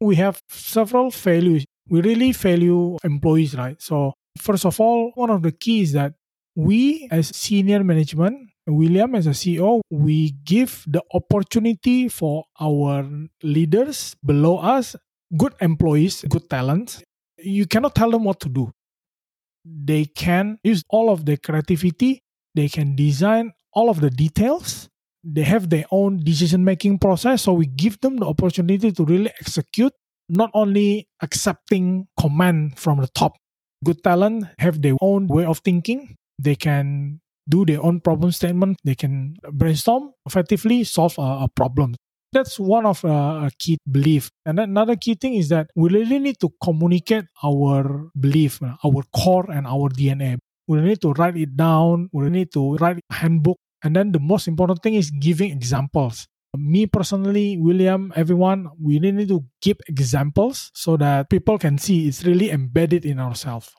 We 0.00 0.16
have 0.16 0.42
several 0.48 1.10
values. 1.10 1.64
We 1.88 2.00
really 2.00 2.32
value 2.32 2.96
employees, 3.04 3.54
right? 3.54 3.80
So, 3.80 4.14
first 4.38 4.64
of 4.64 4.80
all, 4.80 5.12
one 5.14 5.30
of 5.30 5.42
the 5.42 5.52
keys 5.52 5.92
that 5.92 6.14
we 6.54 7.08
as 7.10 7.34
senior 7.34 7.82
management 7.84 8.52
William, 8.66 9.14
as 9.14 9.26
a 9.26 9.30
CEO, 9.30 9.80
we 9.90 10.32
give 10.44 10.84
the 10.86 11.02
opportunity 11.12 12.08
for 12.08 12.44
our 12.60 13.08
leaders 13.42 14.14
below 14.24 14.58
us, 14.58 14.94
good 15.36 15.54
employees, 15.60 16.24
good 16.28 16.48
talents. 16.48 17.02
You 17.38 17.66
cannot 17.66 17.94
tell 17.94 18.10
them 18.10 18.24
what 18.24 18.38
to 18.40 18.48
do. 18.48 18.70
They 19.64 20.04
can 20.04 20.58
use 20.62 20.84
all 20.90 21.10
of 21.10 21.24
their 21.26 21.36
creativity, 21.36 22.22
they 22.54 22.68
can 22.68 22.94
design 22.94 23.52
all 23.72 23.88
of 23.90 24.00
the 24.00 24.10
details. 24.10 24.88
They 25.24 25.42
have 25.44 25.70
their 25.70 25.84
own 25.92 26.18
decision 26.24 26.64
making 26.64 26.98
process. 26.98 27.42
So 27.42 27.52
we 27.52 27.66
give 27.66 28.00
them 28.00 28.16
the 28.16 28.26
opportunity 28.26 28.90
to 28.90 29.04
really 29.04 29.30
execute, 29.40 29.92
not 30.28 30.50
only 30.52 31.06
accepting 31.22 32.08
command 32.18 32.76
from 32.76 33.00
the 33.00 33.06
top. 33.06 33.36
Good 33.84 34.02
talent 34.02 34.46
have 34.58 34.82
their 34.82 34.96
own 35.00 35.28
way 35.28 35.44
of 35.44 35.58
thinking. 35.58 36.16
They 36.42 36.56
can 36.56 37.20
do 37.48 37.64
their 37.64 37.82
own 37.82 38.00
problem 38.00 38.32
statement. 38.32 38.78
They 38.84 38.94
can 38.94 39.36
brainstorm 39.52 40.12
effectively, 40.26 40.84
solve 40.84 41.14
a, 41.18 41.46
a 41.46 41.48
problem. 41.54 41.94
That's 42.32 42.58
one 42.58 42.86
of 42.86 43.04
uh, 43.04 43.46
a 43.46 43.50
key 43.58 43.76
belief. 43.90 44.30
And 44.46 44.58
another 44.58 44.96
key 44.96 45.14
thing 45.14 45.34
is 45.34 45.50
that 45.50 45.68
we 45.76 45.90
really 45.90 46.18
need 46.18 46.40
to 46.40 46.48
communicate 46.62 47.26
our 47.44 48.08
belief, 48.18 48.60
our 48.62 49.02
core 49.14 49.50
and 49.50 49.66
our 49.66 49.90
DNA. 49.90 50.38
We 50.66 50.80
need 50.80 51.02
to 51.02 51.12
write 51.12 51.36
it 51.36 51.56
down. 51.56 52.08
We 52.12 52.30
need 52.30 52.52
to 52.54 52.76
write 52.76 53.00
a 53.10 53.14
handbook. 53.14 53.58
And 53.84 53.94
then 53.94 54.12
the 54.12 54.20
most 54.20 54.48
important 54.48 54.82
thing 54.82 54.94
is 54.94 55.10
giving 55.10 55.50
examples. 55.50 56.26
Me 56.56 56.86
personally, 56.86 57.58
William, 57.58 58.12
everyone, 58.16 58.68
we 58.80 58.98
need 58.98 59.28
to 59.28 59.44
give 59.60 59.76
examples 59.88 60.70
so 60.74 60.96
that 60.96 61.28
people 61.28 61.58
can 61.58 61.76
see 61.78 62.08
it's 62.08 62.24
really 62.24 62.50
embedded 62.50 63.04
in 63.04 63.18
ourselves. 63.18 63.72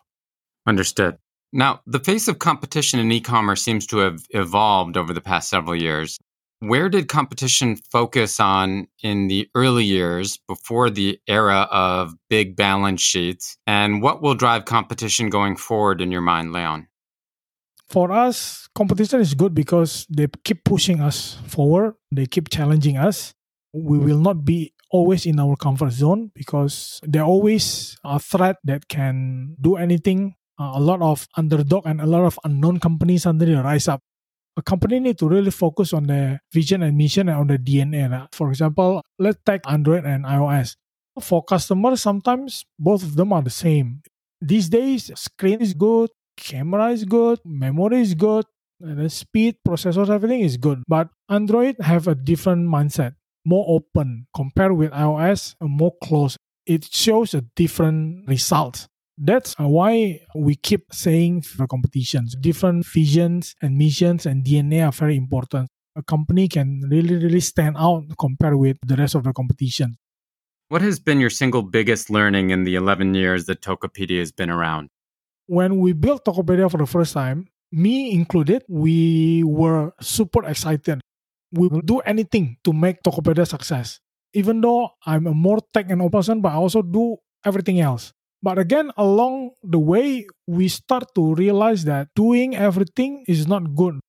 Understood. 0.67 1.17
Now, 1.55 1.81
the 1.85 1.99
face 1.99 2.27
of 2.27 2.39
competition 2.39 2.99
in 2.99 3.11
e 3.11 3.21
commerce 3.21 3.61
seems 3.61 3.85
to 3.87 3.97
have 3.97 4.25
evolved 4.31 4.97
over 4.97 5.13
the 5.13 5.21
past 5.21 5.49
several 5.49 5.75
years. 5.75 6.17
Where 6.59 6.89
did 6.89 7.07
competition 7.07 7.75
focus 7.91 8.39
on 8.39 8.87
in 9.03 9.27
the 9.27 9.47
early 9.53 9.83
years 9.83 10.39
before 10.47 10.89
the 10.89 11.19
era 11.27 11.67
of 11.69 12.15
big 12.27 12.55
balance 12.55 13.01
sheets? 13.01 13.57
And 13.67 14.01
what 14.01 14.23
will 14.23 14.33
drive 14.33 14.65
competition 14.65 15.29
going 15.29 15.55
forward 15.55 16.01
in 16.01 16.11
your 16.11 16.21
mind, 16.21 16.53
Leon? 16.53 16.87
For 17.87 18.11
us, 18.11 18.67
competition 18.73 19.21
is 19.21 19.35
good 19.35 19.53
because 19.53 20.07
they 20.09 20.25
keep 20.43 20.63
pushing 20.63 21.01
us 21.01 21.37
forward, 21.45 21.93
they 22.11 22.25
keep 22.25 22.49
challenging 22.49 22.97
us. 22.97 23.35
We 23.73 23.99
will 23.99 24.19
not 24.19 24.43
be 24.43 24.73
always 24.89 25.27
in 25.27 25.39
our 25.39 25.55
comfort 25.55 25.91
zone 25.91 26.31
because 26.33 26.99
they're 27.03 27.23
always 27.23 27.97
a 28.03 28.17
threat 28.17 28.57
that 28.63 28.87
can 28.87 29.55
do 29.61 29.75
anything 29.75 30.35
uh, 30.59 30.73
a 30.75 30.79
lot 30.79 31.01
of 31.01 31.27
underdog 31.35 31.85
and 31.85 32.01
a 32.01 32.05
lot 32.05 32.25
of 32.25 32.39
unknown 32.43 32.79
companies 32.79 33.23
suddenly 33.23 33.55
rise 33.55 33.87
up. 33.87 34.01
A 34.55 34.61
company 34.61 34.99
need 34.99 35.17
to 35.17 35.27
really 35.27 35.49
focus 35.49 35.93
on 35.93 36.05
the 36.05 36.39
vision 36.53 36.83
and 36.83 36.95
mission 36.95 37.27
and 37.27 37.39
on 37.39 37.47
the 37.47 37.57
DNA. 37.57 38.09
Right? 38.09 38.27
For 38.31 38.49
example, 38.49 39.01
let's 39.17 39.39
take 39.45 39.61
Android 39.67 40.05
and 40.05 40.25
iOS. 40.25 40.75
For 41.19 41.43
customers, 41.43 42.01
sometimes 42.01 42.65
both 42.77 43.03
of 43.03 43.15
them 43.15 43.33
are 43.33 43.41
the 43.41 43.49
same. 43.49 44.01
These 44.41 44.69
days, 44.69 45.11
screen 45.15 45.61
is 45.61 45.73
good, 45.73 46.09
camera 46.37 46.89
is 46.89 47.05
good, 47.05 47.39
memory 47.45 48.01
is 48.01 48.13
good, 48.13 48.45
and 48.81 48.99
the 48.99 49.09
speed, 49.09 49.55
processors, 49.67 50.09
everything 50.09 50.41
is 50.41 50.57
good. 50.57 50.83
But 50.87 51.09
Android 51.29 51.77
have 51.79 52.07
a 52.07 52.15
different 52.15 52.67
mindset, 52.67 53.15
more 53.45 53.65
open 53.67 54.27
compared 54.35 54.73
with 54.73 54.91
iOS, 54.91 55.55
more 55.61 55.93
closed. 56.03 56.37
It 56.65 56.85
shows 56.85 57.33
a 57.33 57.41
different 57.55 58.27
result. 58.27 58.87
That's 59.23 59.55
why 59.57 60.19
we 60.35 60.55
keep 60.57 60.91
saying 60.91 61.43
for 61.43 61.65
competitions, 61.65 62.35
different 62.35 62.85
visions 62.85 63.55
and 63.61 63.77
missions 63.77 64.25
and 64.25 64.43
DNA 64.43 64.85
are 64.85 64.91
very 64.91 65.15
important. 65.15 65.69
A 65.95 66.03
company 66.03 66.49
can 66.49 66.81
really, 66.91 67.15
really 67.15 67.39
stand 67.39 67.77
out 67.79 68.03
compared 68.19 68.55
with 68.55 68.75
the 68.85 68.97
rest 68.97 69.15
of 69.15 69.23
the 69.23 69.31
competition. 69.31 69.95
What 70.67 70.81
has 70.81 70.99
been 70.99 71.21
your 71.21 71.29
single 71.29 71.61
biggest 71.61 72.09
learning 72.09 72.49
in 72.49 72.65
the 72.65 72.75
11 72.75 73.13
years 73.13 73.45
that 73.45 73.61
Tokopedia 73.61 74.19
has 74.19 74.33
been 74.33 74.49
around? 74.49 74.89
When 75.45 75.79
we 75.79 75.93
built 75.93 76.25
Tokopedia 76.25 76.69
for 76.69 76.77
the 76.77 76.85
first 76.85 77.13
time, 77.13 77.47
me 77.71 78.11
included, 78.11 78.65
we 78.67 79.45
were 79.45 79.93
super 80.01 80.43
excited. 80.43 80.99
We 81.53 81.69
will 81.69 81.81
do 81.81 81.99
anything 81.99 82.57
to 82.65 82.73
make 82.73 83.01
Tokopedia 83.03 83.47
success. 83.47 84.01
Even 84.33 84.59
though 84.59 84.89
I'm 85.05 85.27
a 85.27 85.33
more 85.33 85.59
tech 85.73 85.89
and 85.89 86.01
open 86.01 86.11
person, 86.11 86.41
but 86.41 86.49
I 86.49 86.55
also 86.55 86.81
do 86.81 87.15
everything 87.45 87.79
else. 87.79 88.11
But 88.43 88.59
again, 88.59 88.91
along 88.97 89.51
the 89.63 89.79
way, 89.79 90.27
we 90.47 90.67
start 90.67 91.15
to 91.15 91.33
realize 91.35 91.85
that 91.85 92.09
doing 92.13 92.55
everything 92.57 93.23
is 93.27 93.47
not 93.47 93.73
good. 93.73 94.01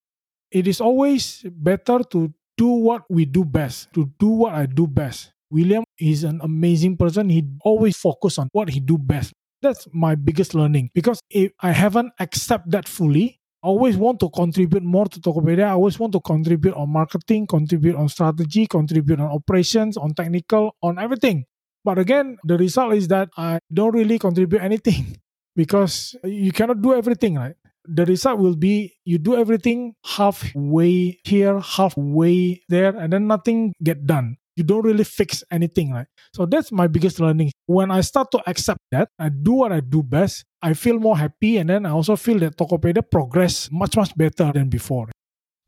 It 0.50 0.66
is 0.66 0.80
always 0.80 1.44
better 1.50 2.00
to 2.10 2.34
do 2.58 2.68
what 2.68 3.02
we 3.10 3.26
do 3.26 3.44
best, 3.44 3.92
to 3.94 4.10
do 4.18 4.28
what 4.28 4.54
I 4.54 4.66
do 4.66 4.88
best. 4.88 5.32
William 5.50 5.84
is 6.00 6.24
an 6.24 6.40
amazing 6.42 6.96
person. 6.96 7.28
He 7.28 7.44
always 7.62 7.96
focus 7.96 8.38
on 8.38 8.48
what 8.52 8.70
he 8.70 8.80
do 8.80 8.98
best. 8.98 9.32
That's 9.62 9.86
my 9.92 10.16
biggest 10.16 10.54
learning 10.54 10.90
because 10.94 11.20
if 11.30 11.52
I 11.60 11.70
haven't 11.72 12.12
accept 12.20 12.70
that 12.72 12.88
fully, 12.88 13.38
I 13.62 13.68
always 13.68 13.96
want 13.96 14.20
to 14.20 14.28
contribute 14.30 14.82
more 14.82 15.06
to 15.06 15.20
Tokopedia. 15.20 15.64
I 15.66 15.70
always 15.78 15.98
want 15.98 16.12
to 16.12 16.20
contribute 16.20 16.74
on 16.74 16.90
marketing, 16.90 17.46
contribute 17.46 17.96
on 17.96 18.08
strategy, 18.08 18.66
contribute 18.66 19.20
on 19.20 19.30
operations, 19.30 19.96
on 19.96 20.12
technical, 20.12 20.76
on 20.82 20.98
everything. 20.98 21.46
But 21.84 21.98
again, 21.98 22.38
the 22.44 22.56
result 22.56 22.94
is 22.94 23.08
that 23.08 23.28
I 23.36 23.58
don't 23.72 23.94
really 23.94 24.18
contribute 24.18 24.62
anything 24.62 25.18
because 25.56 26.16
you 26.24 26.50
cannot 26.52 26.80
do 26.80 26.94
everything, 26.94 27.36
right? 27.36 27.54
The 27.86 28.06
result 28.06 28.38
will 28.38 28.56
be 28.56 28.94
you 29.04 29.18
do 29.18 29.36
everything 29.36 29.94
halfway 30.06 31.20
here, 31.24 31.60
halfway 31.60 32.62
there, 32.70 32.96
and 32.96 33.12
then 33.12 33.26
nothing 33.26 33.74
get 33.82 34.06
done. 34.06 34.38
You 34.56 34.64
don't 34.64 34.82
really 34.82 35.04
fix 35.04 35.44
anything, 35.50 35.92
right? 35.92 36.06
So 36.32 36.46
that's 36.46 36.72
my 36.72 36.86
biggest 36.86 37.20
learning. 37.20 37.50
When 37.66 37.90
I 37.90 38.00
start 38.00 38.30
to 38.30 38.42
accept 38.48 38.78
that, 38.92 39.08
I 39.18 39.28
do 39.28 39.52
what 39.52 39.72
I 39.72 39.80
do 39.80 40.02
best, 40.02 40.44
I 40.62 40.72
feel 40.72 40.98
more 40.98 41.18
happy, 41.18 41.58
and 41.58 41.68
then 41.68 41.84
I 41.84 41.90
also 41.90 42.16
feel 42.16 42.38
that 42.38 42.56
Tokopedia 42.56 43.02
progress 43.10 43.68
much, 43.70 43.96
much 43.96 44.16
better 44.16 44.50
than 44.52 44.70
before. 44.70 45.10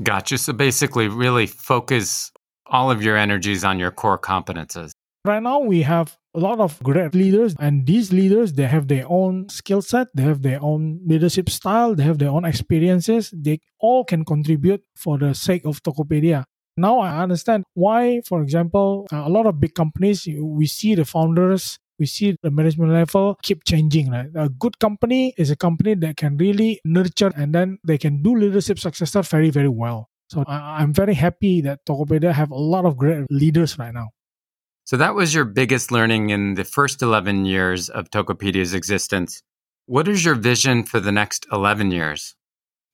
Gotcha. 0.02 0.38
So 0.38 0.52
basically, 0.52 1.08
really 1.08 1.46
focus 1.46 2.30
all 2.66 2.90
of 2.90 3.02
your 3.02 3.16
energies 3.16 3.64
on 3.64 3.78
your 3.78 3.90
core 3.90 4.18
competences. 4.18 4.92
Right 5.26 5.42
now, 5.42 5.58
we 5.58 5.82
have 5.82 6.16
a 6.36 6.38
lot 6.38 6.60
of 6.60 6.80
great 6.84 7.12
leaders, 7.12 7.56
and 7.58 7.84
these 7.84 8.12
leaders 8.12 8.52
they 8.52 8.68
have 8.68 8.86
their 8.86 9.04
own 9.08 9.48
skill 9.48 9.82
set, 9.82 10.06
they 10.14 10.22
have 10.22 10.42
their 10.42 10.62
own 10.62 11.00
leadership 11.04 11.50
style, 11.50 11.96
they 11.96 12.04
have 12.04 12.18
their 12.18 12.30
own 12.30 12.44
experiences. 12.44 13.34
They 13.34 13.58
all 13.80 14.04
can 14.04 14.24
contribute 14.24 14.84
for 14.94 15.18
the 15.18 15.34
sake 15.34 15.64
of 15.64 15.82
Tokopedia. 15.82 16.44
Now 16.76 17.00
I 17.00 17.22
understand 17.24 17.64
why, 17.74 18.20
for 18.24 18.40
example, 18.40 19.08
uh, 19.12 19.24
a 19.26 19.28
lot 19.28 19.46
of 19.46 19.58
big 19.58 19.74
companies 19.74 20.28
we 20.28 20.66
see 20.66 20.94
the 20.94 21.04
founders 21.04 21.78
we 21.98 22.06
see 22.06 22.36
the 22.42 22.50
management 22.50 22.92
level 22.92 23.36
keep 23.42 23.64
changing. 23.64 24.10
Right? 24.10 24.30
A 24.36 24.48
good 24.48 24.78
company 24.78 25.34
is 25.36 25.50
a 25.50 25.56
company 25.56 25.94
that 25.94 26.16
can 26.16 26.36
really 26.36 26.80
nurture 26.84 27.32
and 27.34 27.52
then 27.54 27.78
they 27.84 27.98
can 27.98 28.22
do 28.22 28.36
leadership 28.36 28.78
successor 28.78 29.22
very, 29.22 29.50
very 29.50 29.70
well. 29.70 30.10
So 30.28 30.44
I'm 30.46 30.92
very 30.92 31.14
happy 31.14 31.62
that 31.62 31.86
Tokopedia 31.86 32.32
have 32.32 32.50
a 32.50 32.56
lot 32.56 32.84
of 32.84 32.96
great 32.96 33.26
leaders 33.30 33.78
right 33.78 33.94
now. 33.94 34.10
So 34.86 34.96
that 34.98 35.16
was 35.16 35.34
your 35.34 35.44
biggest 35.44 35.90
learning 35.90 36.30
in 36.30 36.54
the 36.54 36.62
first 36.62 37.02
11 37.02 37.44
years 37.44 37.88
of 37.88 38.08
Tokopedia's 38.08 38.72
existence. 38.72 39.42
What 39.86 40.06
is 40.06 40.24
your 40.24 40.36
vision 40.36 40.84
for 40.84 41.00
the 41.00 41.10
next 41.10 41.44
11 41.50 41.90
years? 41.90 42.36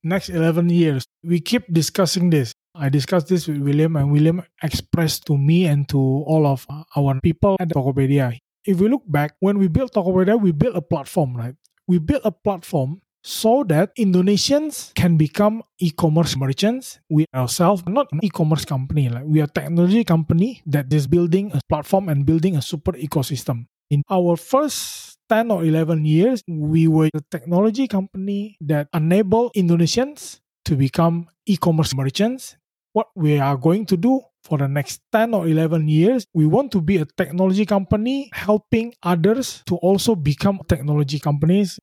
Next 0.03 0.31
11 0.31 0.71
years, 0.71 1.05
we 1.23 1.39
keep 1.39 1.71
discussing 1.71 2.31
this. 2.31 2.55
I 2.75 2.89
discussed 2.89 3.29
this 3.29 3.47
with 3.47 3.59
William, 3.59 3.97
and 3.97 4.11
William 4.11 4.43
expressed 4.63 5.27
to 5.27 5.37
me 5.37 5.67
and 5.67 5.87
to 5.91 5.99
all 5.99 6.47
of 6.47 6.67
our 6.97 7.21
people 7.21 7.59
at 7.61 7.69
Tokopedia. 7.69 8.39
If 8.65 8.81
we 8.81 8.89
look 8.89 9.03
back, 9.07 9.37
when 9.41 9.59
we 9.59 9.69
built 9.69 9.93
Tokopedia, 9.93 10.41
we 10.41 10.53
built 10.53 10.75
a 10.75 10.81
platform, 10.81 11.37
right? 11.37 11.55
We 11.87 11.99
built 11.99 12.23
a 12.25 12.33
platform 12.33 13.03
so 13.23 13.63
that 13.65 13.95
Indonesians 13.97 14.93
can 14.95 15.17
become 15.17 15.63
e-commerce 15.79 16.37
merchants. 16.37 16.99
We 17.09 17.27
ourselves 17.35 17.85
not 17.87 18.11
an 18.13 18.21
e-commerce 18.23 18.65
company, 18.65 19.09
like 19.09 19.25
we 19.25 19.41
are 19.41 19.45
a 19.45 19.55
technology 19.55 20.05
company 20.05 20.63
that 20.67 20.93
is 20.93 21.07
building 21.07 21.53
a 21.55 21.61
platform 21.69 22.09
and 22.09 22.27
building 22.27 22.57
a 22.57 22.63
super 22.63 22.93
ecosystem. 22.93 23.67
In 23.91 24.03
our 24.11 24.37
first 24.37 25.19
10 25.29 25.51
or 25.51 25.65
11 25.65 26.05
years, 26.05 26.43
we 26.49 26.89
were 26.89 27.09
a 27.15 27.23
technology 27.31 27.87
company 27.87 28.57
that 28.61 28.89
enabled 28.93 29.53
Indonesians 29.55 30.41
to 30.65 30.75
become 30.75 31.29
e-commerce 31.47 31.95
merchants. 31.95 32.57
What 32.93 33.09
we 33.15 33.39
are 33.39 33.57
going 33.57 33.87
to 33.87 33.97
do 33.97 34.21
for 34.43 34.59
the 34.59 34.69
next 34.69 35.01
10 35.13 35.33
or 35.33 35.47
11 35.47 35.89
years, 35.89 36.27
we 36.35 36.47
want 36.47 36.73
to 36.73 36.81
be 36.81 36.99
a 36.99 37.07
technology 37.17 37.65
company 37.65 38.31
helping 38.35 38.93
others 39.03 39.63
to 39.67 39.77
also 39.77 40.15
become 40.15 40.61
technology 40.69 41.19
companies 41.19 41.79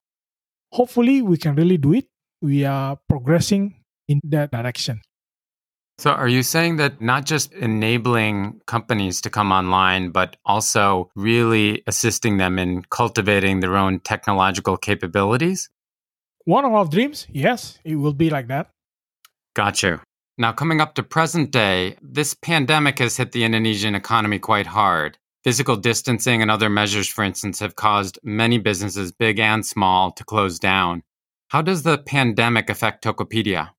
hopefully 0.71 1.21
we 1.21 1.37
can 1.37 1.55
really 1.55 1.77
do 1.77 1.93
it. 1.93 2.05
We 2.41 2.65
are 2.65 2.97
progressing 3.07 3.75
in 4.07 4.21
that 4.23 4.51
direction. 4.51 5.01
So, 5.99 6.11
are 6.11 6.29
you 6.29 6.43
saying 6.43 6.77
that 6.77 7.01
not 7.01 7.25
just 7.25 7.51
enabling 7.51 8.61
companies 8.65 9.19
to 9.21 9.29
come 9.29 9.51
online, 9.51 10.11
but 10.11 10.37
also 10.45 11.11
really 11.13 11.83
assisting 11.87 12.37
them 12.37 12.57
in 12.57 12.83
cultivating 12.89 13.59
their 13.59 13.75
own 13.75 13.99
technological 13.99 14.77
capabilities? 14.77 15.69
One 16.45 16.63
of 16.63 16.73
our 16.73 16.85
dreams, 16.85 17.27
yes, 17.29 17.79
it 17.83 17.97
will 17.97 18.13
be 18.13 18.29
like 18.29 18.47
that. 18.47 18.69
Got 19.55 19.83
you. 19.83 19.99
Now, 20.37 20.53
coming 20.53 20.79
up 20.79 20.95
to 20.95 21.03
present 21.03 21.51
day, 21.51 21.97
this 22.01 22.33
pandemic 22.33 22.99
has 22.99 23.17
hit 23.17 23.33
the 23.33 23.43
Indonesian 23.43 23.93
economy 23.93 24.39
quite 24.39 24.67
hard. 24.67 25.17
Physical 25.43 25.77
distancing 25.77 26.41
and 26.41 26.51
other 26.51 26.69
measures, 26.69 27.07
for 27.07 27.23
instance, 27.23 27.61
have 27.61 27.75
caused 27.75 28.19
many 28.23 28.57
businesses, 28.57 29.13
big 29.13 29.39
and 29.39 29.65
small, 29.65 30.11
to 30.11 30.25
close 30.25 30.59
down. 30.59 31.01
How 31.47 31.61
does 31.61 31.83
the 31.83 31.97
pandemic 31.97 32.69
affect 32.69 33.05
Tokopedia? 33.05 33.69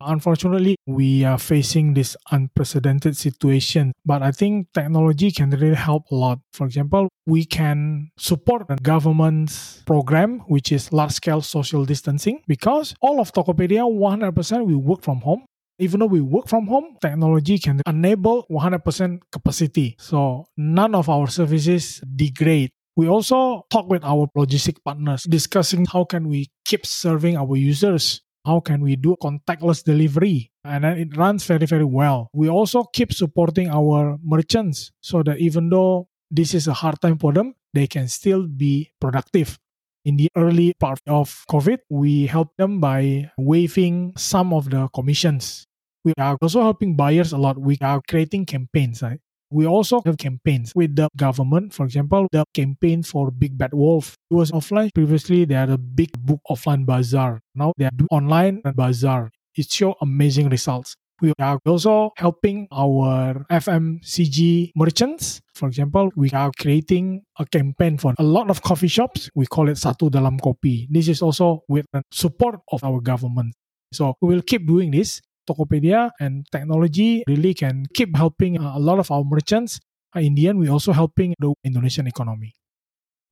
Unfortunately, 0.00 0.74
we 0.86 1.24
are 1.24 1.38
facing 1.38 1.94
this 1.94 2.16
unprecedented 2.32 3.16
situation, 3.16 3.92
but 4.04 4.22
I 4.22 4.32
think 4.32 4.66
technology 4.74 5.30
can 5.30 5.50
really 5.50 5.76
help 5.76 6.10
a 6.10 6.16
lot. 6.16 6.40
For 6.52 6.66
example, 6.66 7.08
we 7.26 7.44
can 7.44 8.10
support 8.18 8.66
the 8.66 8.76
government's 8.76 9.82
program, 9.86 10.40
which 10.48 10.72
is 10.72 10.92
large 10.92 11.12
scale 11.12 11.42
social 11.42 11.84
distancing, 11.84 12.42
because 12.48 12.94
all 13.00 13.20
of 13.20 13.32
Tokopedia 13.32 13.82
100% 13.88 14.66
we 14.66 14.74
work 14.74 15.02
from 15.02 15.20
home 15.20 15.44
even 15.78 16.00
though 16.00 16.06
we 16.06 16.20
work 16.20 16.48
from 16.48 16.66
home, 16.66 16.96
technology 17.00 17.58
can 17.58 17.80
enable 17.86 18.46
100% 18.50 19.20
capacity. 19.32 19.96
So 19.98 20.46
none 20.56 20.94
of 20.94 21.08
our 21.08 21.26
services 21.26 22.00
degrade. 22.14 22.70
We 22.96 23.08
also 23.08 23.66
talk 23.70 23.88
with 23.88 24.04
our 24.04 24.28
logistic 24.36 24.76
partners, 24.84 25.24
discussing 25.24 25.86
how 25.86 26.04
can 26.04 26.28
we 26.28 26.50
keep 26.64 26.86
serving 26.86 27.36
our 27.36 27.56
users. 27.56 28.22
How 28.46 28.60
can 28.60 28.82
we 28.82 28.94
do 28.94 29.16
contactless 29.20 29.82
delivery? 29.82 30.52
And 30.64 30.84
then 30.84 30.98
it 30.98 31.16
runs 31.16 31.44
very, 31.44 31.66
very 31.66 31.84
well. 31.84 32.28
We 32.34 32.48
also 32.48 32.84
keep 32.84 33.12
supporting 33.12 33.70
our 33.70 34.18
merchants 34.22 34.92
so 35.00 35.22
that 35.22 35.38
even 35.38 35.70
though 35.70 36.08
this 36.30 36.54
is 36.54 36.68
a 36.68 36.74
hard 36.74 37.00
time 37.00 37.18
for 37.18 37.32
them, 37.32 37.54
they 37.72 37.86
can 37.86 38.06
still 38.06 38.46
be 38.46 38.92
productive 39.00 39.58
in 40.04 40.16
the 40.16 40.28
early 40.36 40.74
part 40.78 41.00
of 41.06 41.44
COVID, 41.50 41.78
we 41.88 42.26
helped 42.26 42.56
them 42.58 42.80
by 42.80 43.30
waiving 43.38 44.12
some 44.16 44.52
of 44.52 44.70
the 44.70 44.88
commissions. 44.94 45.66
We 46.04 46.12
are 46.18 46.36
also 46.40 46.60
helping 46.62 46.96
buyers 46.96 47.32
a 47.32 47.38
lot. 47.38 47.58
We 47.58 47.78
are 47.80 48.00
creating 48.08 48.46
campaigns, 48.46 49.02
right? 49.02 49.20
We 49.50 49.66
also 49.66 50.02
have 50.04 50.18
campaigns 50.18 50.72
with 50.74 50.96
the 50.96 51.08
government. 51.16 51.72
For 51.72 51.84
example, 51.84 52.26
the 52.32 52.44
campaign 52.52 53.02
for 53.02 53.30
Big 53.30 53.56
Bad 53.56 53.72
Wolf 53.72 54.16
it 54.30 54.34
was 54.34 54.50
offline. 54.50 54.92
Previously, 54.94 55.44
they 55.44 55.54
had 55.54 55.70
a 55.70 55.78
big 55.78 56.10
book 56.18 56.40
offline 56.50 56.84
bazaar. 56.84 57.40
Now 57.54 57.72
they 57.78 57.86
are 57.86 57.90
online 58.10 58.62
bazaar. 58.74 59.30
It 59.56 59.70
show 59.70 59.94
amazing 60.00 60.48
results. 60.48 60.96
We 61.24 61.32
are 61.40 61.56
also 61.64 62.12
helping 62.20 62.68
our 62.68 63.48
FMCG 63.48 64.72
merchants. 64.76 65.40
For 65.54 65.72
example, 65.72 66.12
we 66.20 66.28
are 66.36 66.52
creating 66.52 67.24
a 67.40 67.46
campaign 67.46 67.96
for 67.96 68.12
a 68.18 68.22
lot 68.22 68.50
of 68.50 68.60
coffee 68.60 68.92
shops. 68.92 69.30
We 69.34 69.46
call 69.48 69.72
it 69.72 69.80
Satu 69.80 70.12
Dalam 70.12 70.36
Kopi. 70.36 70.84
This 70.92 71.08
is 71.08 71.24
also 71.24 71.64
with 71.64 71.88
the 71.96 72.04
support 72.12 72.60
of 72.68 72.84
our 72.84 73.00
government. 73.00 73.56
So 73.96 74.20
we 74.20 74.36
will 74.36 74.44
keep 74.44 74.68
doing 74.68 74.90
this. 74.92 75.24
Tokopedia 75.48 76.12
and 76.20 76.44
technology 76.52 77.24
really 77.24 77.56
can 77.56 77.88
keep 77.96 78.12
helping 78.12 78.60
a 78.60 78.76
lot 78.76 79.00
of 79.00 79.08
our 79.08 79.24
merchants. 79.24 79.80
In 80.12 80.36
the 80.36 80.52
end, 80.52 80.60
we're 80.60 80.76
also 80.76 80.92
helping 80.92 81.32
the 81.40 81.56
Indonesian 81.64 82.04
economy. 82.04 82.52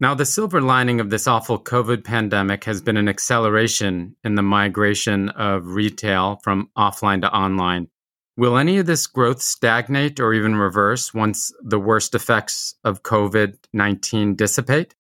Now, 0.03 0.17
the 0.17 0.27
silver 0.27 0.61
lining 0.61 0.99
of 0.99 1.11
this 1.11 1.29
awful 1.29 1.63
COVID 1.63 2.03
pandemic 2.03 2.65
has 2.65 2.83
been 2.83 2.97
an 2.97 3.09
acceleration 3.09 4.17
in 4.25 4.35
the 4.35 4.43
migration 4.43 5.29
of 5.29 5.65
retail 5.65 6.41
from 6.43 6.71
offline 6.77 7.21
to 7.21 7.33
online. 7.33 7.87
Will 8.37 8.59
any 8.59 8.79
of 8.79 8.87
this 8.87 9.07
growth 9.07 9.41
stagnate 9.41 10.19
or 10.19 10.35
even 10.35 10.57
reverse 10.57 11.15
once 11.15 11.53
the 11.63 11.79
worst 11.79 12.17
effects 12.17 12.75
of 12.83 13.05
COVID 13.05 13.59
19 13.73 14.35
dissipate? 14.35 14.97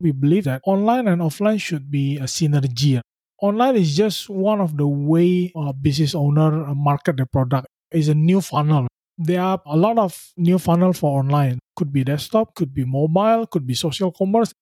We 0.00 0.12
believe 0.12 0.44
that 0.44 0.60
online 0.66 1.08
and 1.08 1.22
offline 1.22 1.58
should 1.58 1.90
be 1.90 2.18
a 2.18 2.24
synergy. 2.24 3.00
Online 3.40 3.76
is 3.76 3.96
just 3.96 4.28
one 4.28 4.60
of 4.60 4.76
the 4.76 4.86
way 4.86 5.50
a 5.56 5.72
business 5.72 6.14
owner 6.14 6.74
market 6.74 7.16
their 7.16 7.24
product. 7.24 7.68
It's 7.90 8.08
a 8.08 8.14
new 8.14 8.42
funnel 8.42 8.86
there 9.20 9.42
are 9.42 9.60
a 9.66 9.76
lot 9.76 9.98
of 9.98 10.16
new 10.36 10.58
funnel 10.58 10.92
for 10.92 11.18
online. 11.20 11.58
Could 11.76 11.92
be 11.92 12.04
desktop, 12.04 12.54
could 12.54 12.72
be 12.74 12.84
mobile, 12.84 13.46
could 13.46 13.66
be 13.66 13.74
social 13.74 14.10
commerce. 14.10 14.52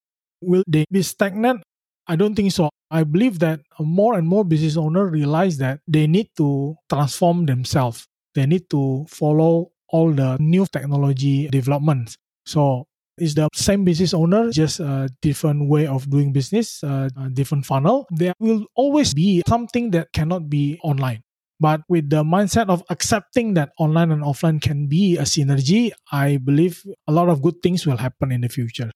Will 0.41 0.63
they 0.67 0.85
be 0.91 1.01
stagnant? 1.01 1.63
I 2.07 2.15
don't 2.15 2.35
think 2.35 2.51
so. 2.51 2.69
I 2.91 3.03
believe 3.03 3.39
that 3.39 3.61
more 3.79 4.17
and 4.17 4.27
more 4.27 4.43
business 4.43 4.77
owners 4.77 5.11
realize 5.11 5.57
that 5.57 5.79
they 5.87 6.07
need 6.07 6.29
to 6.37 6.75
transform 6.89 7.45
themselves. 7.45 8.05
They 8.35 8.45
need 8.45 8.69
to 8.71 9.05
follow 9.07 9.71
all 9.89 10.11
the 10.11 10.37
new 10.39 10.65
technology 10.65 11.47
developments. 11.49 12.15
So 12.45 12.85
it's 13.17 13.33
the 13.33 13.47
same 13.53 13.83
business 13.83 14.13
owner, 14.13 14.49
just 14.51 14.79
a 14.79 15.09
different 15.21 15.69
way 15.69 15.87
of 15.87 16.09
doing 16.09 16.31
business, 16.31 16.81
a 16.83 17.09
different 17.33 17.65
funnel. 17.65 18.07
There 18.11 18.33
will 18.39 18.65
always 18.75 19.13
be 19.13 19.43
something 19.47 19.91
that 19.91 20.11
cannot 20.13 20.49
be 20.49 20.79
online. 20.83 21.21
But 21.59 21.81
with 21.89 22.09
the 22.09 22.23
mindset 22.23 22.69
of 22.69 22.83
accepting 22.89 23.53
that 23.55 23.71
online 23.77 24.11
and 24.11 24.23
offline 24.23 24.61
can 24.61 24.87
be 24.87 25.17
a 25.17 25.23
synergy, 25.23 25.91
I 26.11 26.37
believe 26.37 26.83
a 27.07 27.11
lot 27.11 27.27
of 27.27 27.41
good 27.41 27.61
things 27.61 27.85
will 27.85 27.97
happen 27.97 28.31
in 28.31 28.41
the 28.41 28.49
future. 28.49 28.91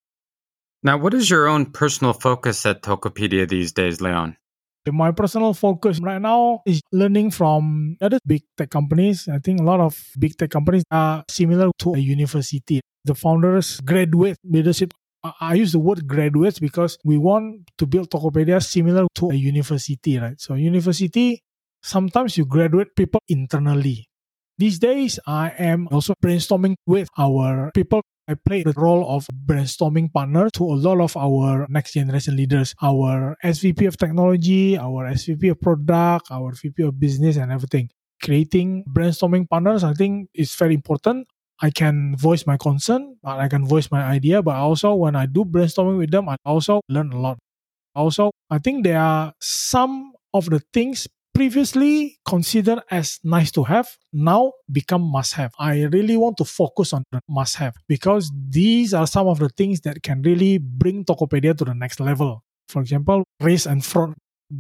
Now, 0.82 0.98
what 0.98 1.14
is 1.14 1.30
your 1.30 1.48
own 1.48 1.68
personal 1.68 2.14
focus 2.14 2.66
at 2.66 2.82
Tokopedia 2.82 3.48
these 3.48 3.72
days, 3.72 4.02
Leon? 4.02 4.38
My 4.92 5.12
personal 5.12 5.54
focus 5.54 6.00
right 6.02 6.22
now 6.22 6.62
is 6.66 6.82
learning 6.92 7.32
from 7.32 7.96
other 8.02 8.20
big 8.26 8.44
tech 8.58 8.70
companies. 8.70 9.30
I 9.30 9.40
think 9.40 9.62
a 9.62 9.64
lot 9.64 9.80
of 9.80 9.98
big 10.20 10.38
tech 10.38 10.50
companies 10.50 10.84
are 10.92 11.24
similar 11.30 11.72
to 11.80 11.94
a 11.94 12.00
university. 12.00 12.82
The 13.06 13.16
founders 13.16 13.80
graduate 13.80 14.38
leadership. 14.44 14.94
I 15.40 15.54
use 15.54 15.72
the 15.72 15.80
word 15.80 16.06
graduates 16.06 16.60
because 16.60 16.98
we 17.06 17.18
want 17.18 17.70
to 17.78 17.86
build 17.86 18.10
Tokopedia 18.10 18.62
similar 18.62 19.08
to 19.16 19.30
a 19.30 19.36
university, 19.36 20.20
right? 20.20 20.40
So 20.40 20.56
university 20.56 21.42
sometimes 21.84 22.38
you 22.38 22.46
graduate 22.46 22.96
people 22.96 23.22
internally. 23.28 24.08
These 24.58 24.80
days, 24.80 25.20
I 25.28 25.52
am 25.58 25.88
also 25.92 26.14
brainstorming 26.24 26.76
with 26.86 27.10
our 27.18 27.72
people. 27.74 28.02
I 28.28 28.36
play 28.36 28.64
the 28.64 28.74
role 28.78 29.04
of 29.10 29.28
brainstorming 29.46 30.14
partner 30.14 30.50
to 30.52 30.64
a 30.64 30.78
lot 30.80 31.02
of 31.02 31.18
our 31.18 31.68
next 31.70 31.94
generation 31.94 32.38
leaders, 32.38 32.74
our 32.82 33.36
SVP 33.44 33.88
of 33.88 33.98
technology, 33.98 34.78
our 34.78 35.12
SVP 35.12 35.52
of 35.52 35.60
product, 35.60 36.32
our 36.32 36.54
VP 36.54 36.84
of 36.84 37.00
business, 37.00 37.36
and 37.36 37.52
everything. 37.52 37.90
Creating 38.24 38.86
brainstorming 38.88 39.50
partners, 39.50 39.84
I 39.84 39.94
think, 39.94 40.30
is 40.34 40.56
very 40.56 40.74
important. 40.74 41.28
I 41.62 41.70
can 41.70 42.16
voice 42.16 42.46
my 42.48 42.56
concern, 42.56 43.18
but 43.22 43.40
I 43.40 43.50
can 43.50 43.66
voice 43.66 43.92
my 43.92 44.04
idea. 44.04 44.42
But 44.42 44.56
also, 44.56 44.94
when 44.96 45.16
I 45.16 45.26
do 45.26 45.44
brainstorming 45.44 45.98
with 45.98 46.12
them, 46.12 46.30
I 46.30 46.38
also 46.46 46.80
learn 46.88 47.12
a 47.12 47.20
lot. 47.20 47.40
Also, 47.96 48.32
I 48.50 48.60
think 48.60 48.86
there 48.86 49.00
are 49.00 49.34
some 49.42 50.14
of 50.34 50.50
the 50.50 50.62
things 50.72 51.08
previously 51.34 52.20
considered 52.28 52.82
as 52.92 53.20
nice 53.24 53.52
to 53.52 53.64
have 53.64 53.90
now 54.14 54.54
become 54.72 55.02
must 55.02 55.34
have. 55.34 55.52
I 55.60 55.84
really 55.84 56.16
want 56.16 56.38
to 56.38 56.46
focus 56.46 56.94
on 56.94 57.04
the 57.12 57.22
must 57.28 57.56
have 57.58 57.74
because 57.88 58.32
these 58.50 58.94
are 58.94 59.08
some 59.08 59.28
of 59.28 59.40
the 59.40 59.50
things 59.50 59.82
that 59.82 60.04
can 60.04 60.22
really 60.22 60.60
bring 60.60 61.06
Tokopedia 61.06 61.58
to 61.58 61.66
the 61.66 61.74
next 61.74 62.00
level. 62.00 62.44
For 62.68 62.82
example, 62.82 63.24
risk 63.42 63.68
and 63.68 63.84
fraud, 63.84 64.14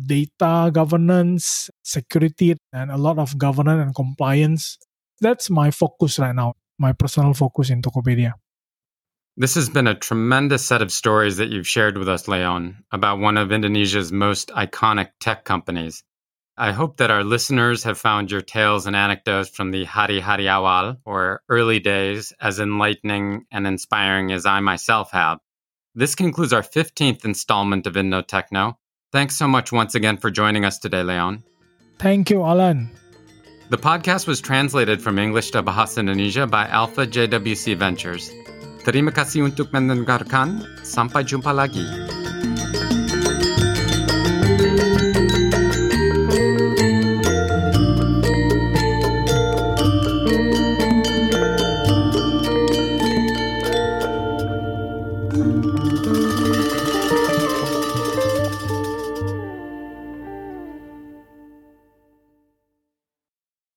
data 0.05 0.71
governance, 0.73 1.69
security, 1.83 2.57
and 2.71 2.91
a 2.91 2.97
lot 2.97 3.19
of 3.19 3.37
governance 3.37 3.81
and 3.81 3.95
compliance. 3.95 4.77
That's 5.21 5.49
my 5.49 5.71
focus 5.71 6.19
right 6.19 6.35
now, 6.35 6.53
my 6.79 6.93
personal 6.93 7.33
focus 7.33 7.69
in 7.69 7.81
Tokopedia. 7.81 8.33
This 9.35 9.55
has 9.55 9.67
been 9.69 9.87
a 9.87 9.95
tremendous 9.95 10.63
set 10.63 10.83
of 10.83 10.91
stories 10.91 11.37
that 11.37 11.49
you've 11.49 11.67
shared 11.67 11.97
with 11.97 12.07
us, 12.07 12.27
Leon, 12.27 12.83
about 12.91 13.17
one 13.19 13.37
of 13.37 13.51
Indonesia's 13.51 14.11
most 14.11 14.49
iconic 14.49 15.09
tech 15.19 15.43
companies. 15.43 16.03
I 16.55 16.71
hope 16.71 16.97
that 16.97 17.09
our 17.09 17.23
listeners 17.23 17.83
have 17.83 17.97
found 17.97 18.29
your 18.29 18.41
tales 18.41 18.85
and 18.85 18.95
anecdotes 18.95 19.49
from 19.49 19.71
the 19.71 19.85
Hari 19.85 20.19
Hari 20.19 20.45
Awal, 20.45 20.97
or 21.03 21.41
early 21.49 21.79
days, 21.79 22.31
as 22.39 22.59
enlightening 22.59 23.45
and 23.49 23.65
inspiring 23.65 24.31
as 24.31 24.45
I 24.45 24.59
myself 24.59 25.09
have. 25.11 25.39
This 25.95 26.13
concludes 26.13 26.53
our 26.53 26.61
15th 26.61 27.25
installment 27.25 27.87
of 27.87 27.97
Indo 27.97 28.21
Techno. 28.21 28.77
Thanks 29.11 29.35
so 29.35 29.47
much 29.47 29.71
once 29.71 29.95
again 29.95 30.17
for 30.17 30.29
joining 30.29 30.63
us 30.63 30.77
today, 30.77 31.01
Leon. 31.01 31.41
Thank 31.97 32.29
you, 32.29 32.43
Alan. 32.43 32.89
The 33.69 33.77
podcast 33.77 34.27
was 34.27 34.39
translated 34.39 35.01
from 35.01 35.17
English 35.17 35.51
to 35.57 35.63
Bahasa 35.63 36.05
Indonesia 36.05 36.45
by 36.45 36.67
Alpha 36.69 37.07
JWC 37.07 37.77
Ventures. 37.77 38.29
Terima 38.85 39.09
kasih 39.09 39.49
untuk 39.49 39.73
mendengarkan. 39.73 40.61
Sampai 40.85 41.25
jumpa 41.25 41.49
lagi. 41.49 41.81